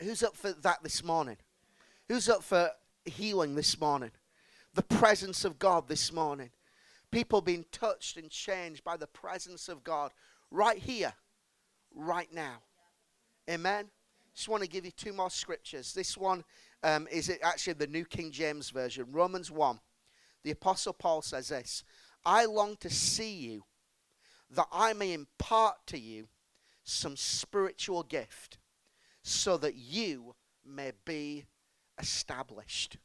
Who's 0.00 0.22
up 0.22 0.36
for 0.36 0.52
that 0.52 0.82
this 0.82 1.02
morning? 1.02 1.36
Who's 2.08 2.28
up 2.28 2.42
for 2.42 2.70
healing 3.04 3.54
this 3.54 3.80
morning, 3.80 4.10
the 4.74 4.82
presence 4.82 5.44
of 5.44 5.58
God 5.58 5.88
this 5.88 6.12
morning. 6.12 6.50
People 7.10 7.40
being 7.40 7.64
touched 7.72 8.16
and 8.18 8.30
changed 8.30 8.84
by 8.84 8.96
the 8.96 9.06
presence 9.06 9.68
of 9.68 9.82
God 9.82 10.12
right 10.50 10.78
here, 10.78 11.14
right 11.94 12.32
now. 12.32 12.58
Amen. 13.48 13.86
Just 14.34 14.48
want 14.48 14.62
to 14.62 14.68
give 14.68 14.84
you 14.84 14.90
two 14.90 15.12
more 15.12 15.30
scriptures. 15.30 15.94
This 15.94 16.16
one 16.16 16.44
um, 16.82 17.08
is 17.10 17.32
actually 17.42 17.72
the 17.72 17.86
New 17.86 18.04
King 18.04 18.30
James 18.30 18.70
Version, 18.70 19.06
Romans 19.10 19.50
1. 19.50 19.80
The 20.44 20.50
Apostle 20.50 20.92
Paul 20.92 21.22
says 21.22 21.48
this 21.48 21.82
I 22.24 22.44
long 22.44 22.76
to 22.80 22.90
see 22.90 23.32
you 23.32 23.64
that 24.50 24.68
I 24.70 24.92
may 24.92 25.12
impart 25.12 25.86
to 25.88 25.98
you 25.98 26.28
some 26.84 27.16
spiritual 27.16 28.02
gift 28.02 28.58
so 29.22 29.56
that 29.58 29.74
you 29.74 30.34
may 30.64 30.92
be 31.04 31.46
established. 31.98 32.96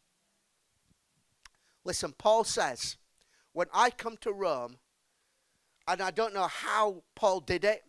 Listen, 1.84 2.14
Paul 2.18 2.44
says, 2.44 2.98
when 3.52 3.68
I 3.74 3.90
come 3.90 4.18
to 4.22 4.32
Rome, 4.32 4.78
and 5.88 6.02
I 6.02 6.12
don't 6.12 6.34
know 6.34 6.48
how 6.48 7.04
Paul 7.16 7.42
did 7.42 7.64
it, 7.66 7.84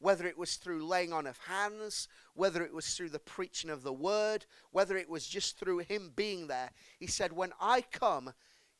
whether 0.00 0.26
it 0.26 0.38
was 0.38 0.56
through 0.56 0.86
laying 0.86 1.12
on 1.12 1.26
of 1.26 1.38
hands, 1.38 2.08
whether 2.34 2.62
it 2.62 2.72
was 2.72 2.86
through 2.94 3.08
the 3.08 3.18
preaching 3.18 3.70
of 3.70 3.82
the 3.82 3.92
word, 3.92 4.46
whether 4.70 4.96
it 4.96 5.08
was 5.08 5.26
just 5.26 5.58
through 5.58 5.78
him 5.78 6.12
being 6.14 6.46
there. 6.46 6.70
He 7.00 7.06
said, 7.06 7.32
When 7.32 7.52
I 7.60 7.80
come, 7.80 8.32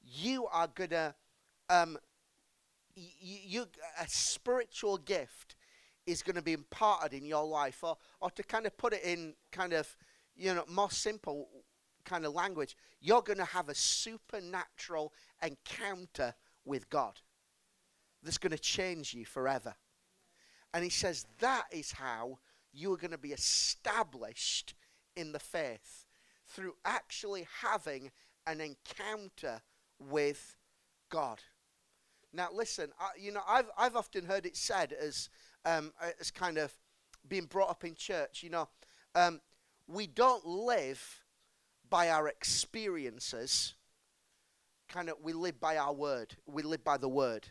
you 0.02 0.46
are 0.46 0.68
going 0.68 0.90
to, 0.90 1.14
um, 1.68 1.98
you, 2.94 3.66
a 4.00 4.06
spiritual 4.06 4.98
gift 4.98 5.56
is 6.06 6.22
going 6.22 6.36
to 6.36 6.42
be 6.42 6.52
imparted 6.52 7.18
in 7.18 7.26
your 7.26 7.44
life. 7.44 7.82
Or, 7.82 7.96
or 8.20 8.30
to 8.30 8.42
kind 8.42 8.66
of 8.66 8.76
put 8.76 8.92
it 8.92 9.02
in 9.02 9.34
kind 9.50 9.72
of, 9.72 9.96
you 10.36 10.54
know, 10.54 10.64
more 10.68 10.90
simple, 10.90 11.48
kind 12.08 12.24
of 12.24 12.32
language, 12.32 12.76
you're 13.00 13.22
going 13.22 13.38
to 13.38 13.44
have 13.44 13.68
a 13.68 13.74
supernatural 13.74 15.12
encounter 15.42 16.34
with 16.64 16.88
God 16.90 17.20
that's 18.22 18.38
going 18.38 18.52
to 18.52 18.58
change 18.58 19.14
you 19.14 19.24
forever. 19.24 19.74
And 20.74 20.84
he 20.84 20.90
says 20.90 21.26
that 21.40 21.64
is 21.70 21.92
how 21.92 22.38
you 22.72 22.92
are 22.92 22.96
going 22.96 23.12
to 23.12 23.18
be 23.18 23.32
established 23.32 24.74
in 25.16 25.32
the 25.32 25.38
faith 25.38 26.06
through 26.46 26.74
actually 26.84 27.46
having 27.62 28.10
an 28.46 28.60
encounter 28.60 29.60
with 29.98 30.56
God. 31.10 31.40
Now, 32.32 32.48
listen, 32.52 32.90
I, 33.00 33.10
you 33.18 33.32
know, 33.32 33.42
I've, 33.48 33.70
I've 33.76 33.96
often 33.96 34.24
heard 34.24 34.46
it 34.46 34.56
said 34.56 34.92
as, 34.92 35.30
um, 35.64 35.92
as 36.20 36.30
kind 36.30 36.58
of 36.58 36.72
being 37.28 37.46
brought 37.46 37.70
up 37.70 37.84
in 37.84 37.94
church, 37.94 38.42
you 38.42 38.50
know, 38.50 38.68
um, 39.14 39.40
we 39.86 40.06
don't 40.06 40.46
live 40.46 41.22
by 41.90 42.10
our 42.10 42.28
experiences, 42.28 43.74
kind 44.88 45.08
of 45.08 45.16
we 45.22 45.32
live 45.32 45.60
by 45.60 45.76
our 45.76 45.92
word. 45.92 46.36
We 46.46 46.62
live 46.62 46.84
by 46.84 46.96
the 46.96 47.08
word. 47.08 47.48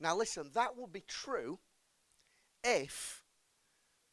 Now 0.00 0.16
listen, 0.16 0.50
that 0.54 0.76
would 0.76 0.92
be 0.92 1.04
true 1.06 1.58
if 2.62 3.24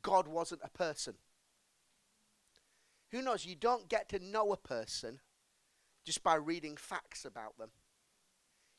God 0.01 0.27
wasn't 0.27 0.61
a 0.63 0.69
person. 0.69 1.15
Who 3.11 3.21
knows? 3.21 3.45
You 3.45 3.55
don't 3.55 3.87
get 3.87 4.09
to 4.09 4.19
know 4.19 4.51
a 4.51 4.57
person 4.57 5.19
just 6.05 6.23
by 6.23 6.35
reading 6.35 6.77
facts 6.77 7.25
about 7.25 7.57
them. 7.57 7.69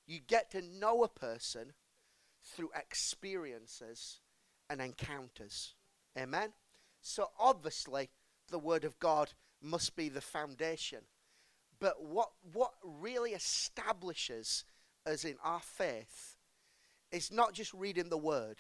You 0.07 0.21
get 0.21 0.51
to 0.53 0.63
know 0.63 1.03
a 1.03 1.09
person 1.09 1.73
through 2.43 2.71
experiences 2.77 4.21
and 4.71 4.81
encounters. 4.81 5.75
Amen? 6.17 6.53
So 7.01 7.31
obviously, 7.39 8.11
the 8.49 8.59
Word 8.59 8.85
of 8.85 8.99
God 8.99 9.33
must 9.67 9.97
be 9.97 10.09
the 10.09 10.21
foundation. 10.21 11.01
But 11.79 12.03
what, 12.03 12.31
what 12.53 12.73
really 12.83 13.33
establishes 13.33 14.65
us 15.05 15.25
in 15.25 15.37
our 15.45 15.61
faith 15.61 16.37
is 17.13 17.31
not 17.31 17.53
just 17.53 17.75
reading 17.75 18.09
the 18.09 18.17
Word, 18.17 18.59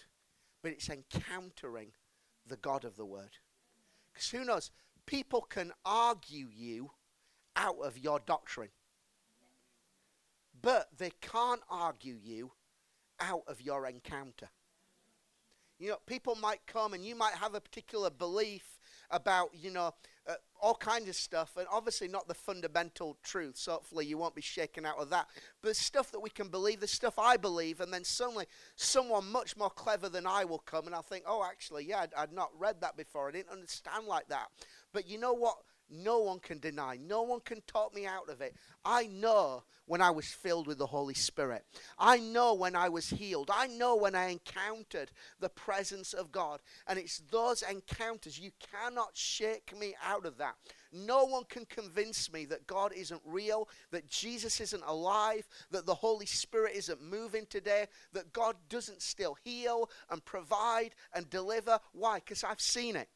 but 0.63 0.73
it's 0.73 0.91
encountering 0.91 1.93
the 2.47 2.57
God 2.57 2.85
of 2.85 2.97
the 2.97 3.05
Word. 3.05 3.39
Because 4.13 4.31
who 4.31 4.45
knows? 4.45 4.71
People 5.07 5.43
can 5.43 5.73
argue 5.85 6.49
you 6.55 6.91
out 7.55 7.77
of 7.83 7.99
your 7.99 8.21
doctrine, 8.27 8.71
but 10.61 10.89
they 10.99 11.13
can't 11.21 11.63
argue 11.71 12.19
you 12.23 12.53
out 13.21 13.45
of 13.47 13.63
your 13.63 13.87
encounter. 13.87 14.49
You 15.79 15.91
know, 15.91 15.99
people 16.07 16.35
might 16.35 16.67
come 16.67 16.95
and 16.95 17.05
you 17.05 17.15
might 17.15 17.35
have 17.35 17.55
a 17.55 17.61
particular 17.61 18.11
belief 18.11 18.76
about, 19.11 19.51
you 19.53 19.71
know, 19.71 19.93
uh, 20.29 20.35
all 20.61 20.75
kinds 20.75 21.09
of 21.09 21.15
stuff, 21.15 21.57
and 21.57 21.67
obviously 21.71 22.09
not 22.09 22.27
the 22.27 22.35
fundamental 22.35 23.17
truths. 23.23 23.67
Hopefully, 23.67 24.07
you 24.07 24.19
won't 24.19 24.35
be 24.35 24.43
shaken 24.43 24.85
out 24.85 24.99
of 24.99 25.11
that. 25.11 25.29
But 25.63 25.77
stuff 25.77 26.11
that 26.13 26.21
we 26.21 26.31
can 26.31 26.49
believe, 26.49 26.81
the 26.81 26.89
stuff 26.89 27.19
I 27.19 27.37
believe, 27.37 27.81
and 27.81 27.93
then 27.93 28.05
suddenly 28.05 28.47
someone 28.75 29.31
much 29.31 29.57
more 29.57 29.71
clever 29.71 30.09
than 30.09 30.27
I 30.27 30.45
will 30.45 30.59
come, 30.59 30.87
and 30.87 30.95
I'll 30.95 31.03
think, 31.03 31.25
oh, 31.27 31.45
actually, 31.49 31.85
yeah, 31.85 32.01
I'd, 32.01 32.15
I'd 32.17 32.33
not 32.33 32.51
read 32.59 32.81
that 32.81 32.97
before. 32.97 33.29
I 33.29 33.33
didn't 33.33 33.53
understand 33.53 34.07
like 34.07 34.29
that. 34.29 34.49
But 34.93 35.09
you 35.09 35.19
know 35.19 35.35
what? 35.35 35.57
No 35.89 36.19
one 36.19 36.41
can 36.41 36.59
deny. 36.59 36.99
No 37.01 37.23
one 37.23 37.41
can 37.41 37.63
talk 37.67 37.95
me 37.95 38.07
out 38.07 38.29
of 38.29 38.41
it. 38.41 38.55
I 38.85 39.07
know 39.07 39.63
when 39.87 40.01
I 40.01 40.11
was 40.11 40.27
filled 40.27 40.67
with 40.67 40.79
the 40.79 40.87
Holy 40.87 41.15
Spirit. 41.15 41.65
I 41.99 42.19
know 42.19 42.55
when 42.55 42.75
I 42.75 42.89
was 42.89 43.09
healed. 43.09 43.51
I 43.53 43.69
know 43.69 43.95
when 43.95 44.15
I 44.17 44.31
encountered 44.31 45.13
the 45.39 45.49
presence 45.49 46.13
of 46.13 46.33
God. 46.33 46.61
And 46.89 46.99
it's 46.99 47.23
those 47.31 47.63
encounters. 47.63 48.39
You 48.39 48.51
cannot 48.73 49.11
shake 49.15 49.79
me 49.79 49.95
out 50.05 50.27
of 50.27 50.39
that. 50.39 50.57
No 50.93 51.25
one 51.25 51.45
can 51.49 51.67
convince 51.67 52.33
me 52.33 52.47
that 52.47 52.67
God 52.67 52.93
isn't 52.93 53.23
real, 53.25 53.69
that 53.91 54.09
Jesus 54.09 54.61
isn't 54.61 54.85
alive, 54.87 55.47
that 55.71 55.87
the 55.87 55.95
Holy 55.95 56.27
Spirit 56.27 56.75
isn't 56.75 57.03
moving 57.03 57.47
today, 57.47 57.87
that 58.13 58.33
God 58.33 58.57
doesn't 58.69 59.03
still 59.03 59.37
heal 59.45 59.91
and 60.11 60.25
provide 60.25 60.95
and 61.15 61.29
deliver. 61.31 61.79
Why? 61.93 62.17
Because 62.17 62.43
I've 62.43 62.61
seen 62.61 62.97
it. 62.97 63.09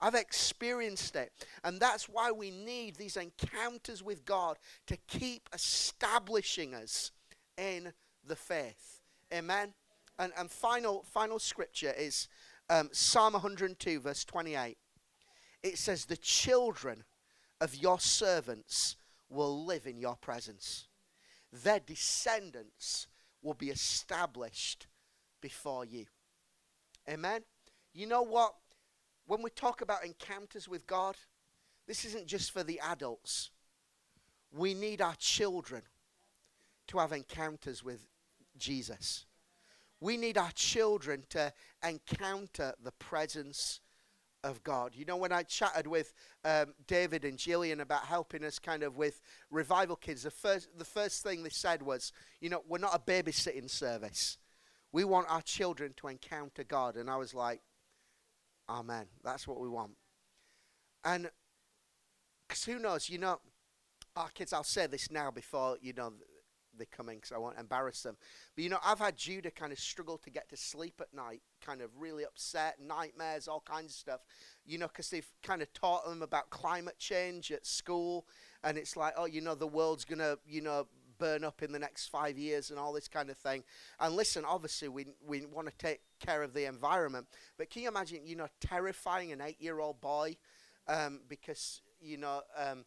I've 0.00 0.14
experienced 0.14 1.16
it. 1.16 1.32
And 1.64 1.80
that's 1.80 2.08
why 2.08 2.30
we 2.30 2.50
need 2.50 2.96
these 2.96 3.16
encounters 3.16 4.02
with 4.02 4.24
God 4.24 4.58
to 4.86 4.96
keep 5.08 5.48
establishing 5.52 6.74
us 6.74 7.10
in 7.56 7.92
the 8.24 8.36
faith. 8.36 9.00
Amen. 9.32 9.74
And, 10.18 10.32
and 10.38 10.50
final, 10.50 11.04
final 11.12 11.38
scripture 11.38 11.94
is 11.96 12.28
um, 12.70 12.88
Psalm 12.92 13.32
102, 13.32 14.00
verse 14.00 14.24
28. 14.24 14.76
It 15.62 15.78
says, 15.78 16.04
The 16.04 16.16
children 16.16 17.04
of 17.60 17.74
your 17.74 17.98
servants 17.98 18.96
will 19.28 19.64
live 19.64 19.86
in 19.86 19.98
your 19.98 20.16
presence, 20.16 20.86
their 21.52 21.80
descendants 21.80 23.08
will 23.42 23.54
be 23.54 23.70
established 23.70 24.86
before 25.40 25.84
you. 25.84 26.06
Amen. 27.08 27.42
You 27.94 28.06
know 28.06 28.22
what? 28.22 28.54
When 29.28 29.42
we 29.42 29.50
talk 29.50 29.82
about 29.82 30.04
encounters 30.04 30.66
with 30.66 30.86
God, 30.86 31.14
this 31.86 32.04
isn't 32.06 32.26
just 32.26 32.50
for 32.50 32.62
the 32.62 32.80
adults. 32.80 33.50
We 34.50 34.72
need 34.72 35.02
our 35.02 35.14
children 35.16 35.82
to 36.88 36.98
have 36.98 37.12
encounters 37.12 37.84
with 37.84 38.06
Jesus. 38.56 39.26
We 40.00 40.16
need 40.16 40.38
our 40.38 40.50
children 40.52 41.24
to 41.28 41.52
encounter 41.86 42.72
the 42.82 42.92
presence 42.92 43.80
of 44.42 44.62
God. 44.64 44.92
You 44.94 45.04
know, 45.04 45.18
when 45.18 45.32
I 45.32 45.42
chatted 45.42 45.86
with 45.86 46.14
um, 46.44 46.72
David 46.86 47.26
and 47.26 47.36
Jillian 47.36 47.80
about 47.80 48.04
helping 48.04 48.44
us 48.44 48.58
kind 48.58 48.82
of 48.82 48.96
with 48.96 49.20
revival 49.50 49.96
kids, 49.96 50.22
the 50.22 50.30
first, 50.30 50.68
the 50.78 50.86
first 50.86 51.22
thing 51.22 51.42
they 51.42 51.50
said 51.50 51.82
was, 51.82 52.12
you 52.40 52.48
know, 52.48 52.62
we're 52.66 52.78
not 52.78 52.94
a 52.94 52.98
babysitting 52.98 53.68
service. 53.68 54.38
We 54.90 55.04
want 55.04 55.30
our 55.30 55.42
children 55.42 55.92
to 55.98 56.08
encounter 56.08 56.64
God. 56.64 56.96
And 56.96 57.10
I 57.10 57.16
was 57.16 57.34
like, 57.34 57.60
Amen. 58.68 59.06
That's 59.24 59.46
what 59.46 59.60
we 59.60 59.68
want. 59.68 59.92
And 61.04 61.30
because 62.46 62.64
who 62.64 62.78
knows, 62.78 63.08
you 63.08 63.18
know, 63.18 63.40
our 64.16 64.28
kids, 64.30 64.52
I'll 64.52 64.64
say 64.64 64.86
this 64.86 65.10
now 65.10 65.30
before, 65.30 65.78
you 65.80 65.92
know, 65.92 66.12
they 66.76 66.86
come 66.86 67.08
in 67.08 67.16
because 67.16 67.32
I 67.32 67.38
won't 67.38 67.58
embarrass 67.58 68.02
them. 68.02 68.16
But, 68.54 68.64
you 68.64 68.70
know, 68.70 68.78
I've 68.84 68.98
had 69.00 69.16
Judah 69.16 69.50
kind 69.50 69.72
of 69.72 69.78
struggle 69.78 70.18
to 70.18 70.30
get 70.30 70.48
to 70.50 70.56
sleep 70.56 71.00
at 71.00 71.12
night, 71.12 71.42
kind 71.64 71.82
of 71.82 71.90
really 71.98 72.24
upset, 72.24 72.76
nightmares, 72.80 73.48
all 73.48 73.62
kinds 73.66 73.92
of 73.92 73.96
stuff, 73.96 74.20
you 74.64 74.78
know, 74.78 74.86
because 74.86 75.10
they've 75.10 75.28
kind 75.42 75.62
of 75.62 75.72
taught 75.72 76.06
them 76.06 76.22
about 76.22 76.50
climate 76.50 76.98
change 76.98 77.50
at 77.50 77.66
school. 77.66 78.26
And 78.62 78.78
it's 78.78 78.96
like, 78.96 79.14
oh, 79.16 79.26
you 79.26 79.40
know, 79.40 79.54
the 79.54 79.66
world's 79.66 80.04
going 80.04 80.20
to, 80.20 80.38
you 80.46 80.60
know, 80.60 80.86
burn 81.18 81.44
up 81.44 81.62
in 81.62 81.72
the 81.72 81.78
next 81.78 82.08
five 82.08 82.38
years 82.38 82.70
and 82.70 82.78
all 82.78 82.92
this 82.92 83.08
kind 83.08 83.30
of 83.30 83.36
thing. 83.36 83.64
And 84.00 84.14
listen, 84.14 84.44
obviously, 84.44 84.88
we, 84.88 85.06
we 85.26 85.46
want 85.46 85.68
to 85.68 85.74
take 85.76 86.00
care 86.24 86.42
of 86.42 86.54
the 86.54 86.66
environment. 86.66 87.26
But 87.56 87.70
can 87.70 87.82
you 87.82 87.88
imagine, 87.88 88.20
you 88.24 88.36
know, 88.36 88.48
terrifying 88.60 89.32
an 89.32 89.40
eight 89.40 89.60
year 89.60 89.80
old 89.80 90.00
boy 90.00 90.36
um, 90.86 91.20
because, 91.28 91.82
you 92.00 92.16
know, 92.16 92.42
um, 92.56 92.84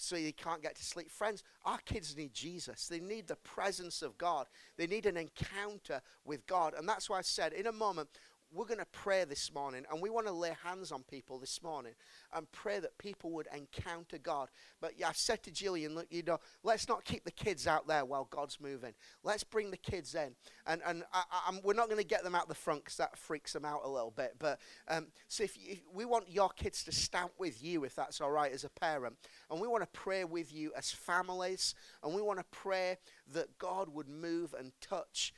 so 0.00 0.16
he 0.16 0.32
can't 0.32 0.62
get 0.62 0.76
to 0.76 0.84
sleep. 0.84 1.10
Friends, 1.10 1.42
our 1.64 1.78
kids 1.78 2.16
need 2.16 2.32
Jesus. 2.32 2.88
They 2.88 3.00
need 3.00 3.26
the 3.26 3.36
presence 3.36 4.02
of 4.02 4.16
God. 4.18 4.46
They 4.76 4.86
need 4.86 5.06
an 5.06 5.16
encounter 5.16 6.00
with 6.24 6.46
God. 6.46 6.74
And 6.76 6.88
that's 6.88 7.10
why 7.10 7.18
I 7.18 7.22
said 7.22 7.52
in 7.52 7.66
a 7.66 7.72
moment, 7.72 8.08
we're 8.52 8.64
going 8.64 8.78
to 8.78 8.86
pray 8.86 9.24
this 9.24 9.52
morning 9.52 9.84
and 9.90 10.00
we 10.00 10.10
want 10.10 10.26
to 10.26 10.32
lay 10.32 10.52
hands 10.64 10.90
on 10.90 11.02
people 11.02 11.38
this 11.38 11.62
morning 11.62 11.92
and 12.34 12.50
pray 12.50 12.78
that 12.80 12.96
people 12.98 13.30
would 13.32 13.46
encounter 13.54 14.18
God. 14.18 14.48
But 14.80 14.92
yeah, 14.98 15.08
I 15.08 15.12
said 15.14 15.42
to 15.44 15.50
Jillian, 15.50 15.94
look, 15.94 16.06
you 16.10 16.22
know, 16.22 16.38
let's 16.62 16.88
not 16.88 17.04
keep 17.04 17.24
the 17.24 17.30
kids 17.30 17.66
out 17.66 17.86
there 17.86 18.04
while 18.04 18.26
God's 18.30 18.58
moving. 18.60 18.94
Let's 19.22 19.44
bring 19.44 19.70
the 19.70 19.76
kids 19.76 20.14
in. 20.14 20.34
And, 20.66 20.80
and 20.86 21.04
I, 21.12 21.22
we're 21.62 21.74
not 21.74 21.88
going 21.88 22.00
to 22.00 22.06
get 22.06 22.24
them 22.24 22.34
out 22.34 22.48
the 22.48 22.54
front 22.54 22.84
because 22.84 22.96
that 22.96 23.18
freaks 23.18 23.52
them 23.52 23.64
out 23.64 23.82
a 23.84 23.88
little 23.88 24.12
bit. 24.16 24.36
But 24.38 24.58
um, 24.88 25.08
so 25.28 25.44
if, 25.44 25.56
if 25.56 25.80
we 25.92 26.04
want 26.04 26.30
your 26.30 26.48
kids 26.50 26.82
to 26.84 26.92
stamp 26.92 27.32
with 27.38 27.62
you, 27.62 27.84
if 27.84 27.94
that's 27.94 28.20
all 28.20 28.30
right, 28.30 28.52
as 28.52 28.64
a 28.64 28.70
parent, 28.70 29.16
and 29.50 29.60
we 29.60 29.68
want 29.68 29.82
to 29.82 29.98
pray 29.98 30.24
with 30.24 30.52
you 30.52 30.72
as 30.76 30.90
families, 30.90 31.74
and 32.02 32.14
we 32.14 32.22
want 32.22 32.38
to 32.38 32.44
pray 32.50 32.96
that 33.32 33.58
God 33.58 33.88
would 33.90 34.08
move 34.08 34.54
and 34.58 34.72
touch 34.80 35.32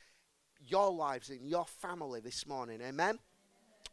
your 0.67 0.91
lives, 0.91 1.29
in 1.29 1.45
your 1.45 1.65
family 1.65 2.19
this 2.19 2.47
morning. 2.47 2.81
Amen. 2.81 3.19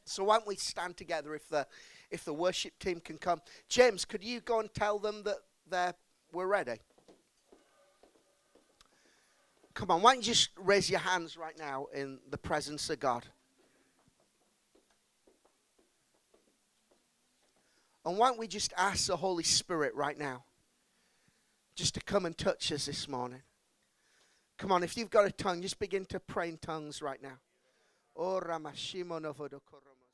So 0.05 0.25
why 0.25 0.37
don't 0.37 0.47
we 0.47 0.57
stand 0.57 0.97
together 0.97 1.35
if 1.35 1.49
the 1.49 1.67
if 2.11 2.25
the 2.25 2.33
worship 2.33 2.79
team 2.79 3.01
can 3.01 3.19
come? 3.19 3.41
James, 3.69 4.05
could 4.05 4.25
you 4.25 4.41
go 4.41 4.61
and 4.61 4.73
tell 4.73 4.99
them 4.99 5.23
that 5.25 5.37
they're 5.69 5.95
we're 6.33 6.47
ready? 6.47 6.79
Come 9.75 9.91
on, 9.91 10.03
why 10.03 10.15
don't 10.15 10.27
you 10.27 10.33
just 10.33 10.51
raise 10.57 10.91
your 10.91 11.01
hands 11.01 11.37
right 11.37 11.57
now 11.57 11.87
in 11.95 12.19
the 12.31 12.39
presence 12.39 12.91
of 12.91 12.99
God? 12.99 13.25
And 18.05 18.19
why 18.19 18.29
don't 18.29 18.39
we 18.39 18.49
just 18.49 18.73
ask 18.77 19.07
the 19.07 19.17
Holy 19.17 19.45
Spirit 19.45 19.95
right 19.95 20.19
now 20.19 20.45
just 21.77 21.95
to 21.95 22.01
come 22.01 22.27
and 22.27 22.37
touch 22.37 22.73
us 22.73 22.87
this 22.87 23.07
morning? 23.07 23.43
Come 24.59 24.73
on, 24.73 24.83
if 24.83 24.97
you've 24.97 25.11
got 25.11 25.25
a 25.25 25.31
tongue, 25.31 25.63
just 25.63 25.79
begin 25.79 26.05
to 26.07 26.19
pray 26.19 26.49
in 26.49 26.59
tongues 26.59 27.01
right 27.01 27.23
now. 27.23 27.39
Oh, 28.17 28.41
Ramashimo 28.45 29.21
Novodokoromo. 29.21 30.08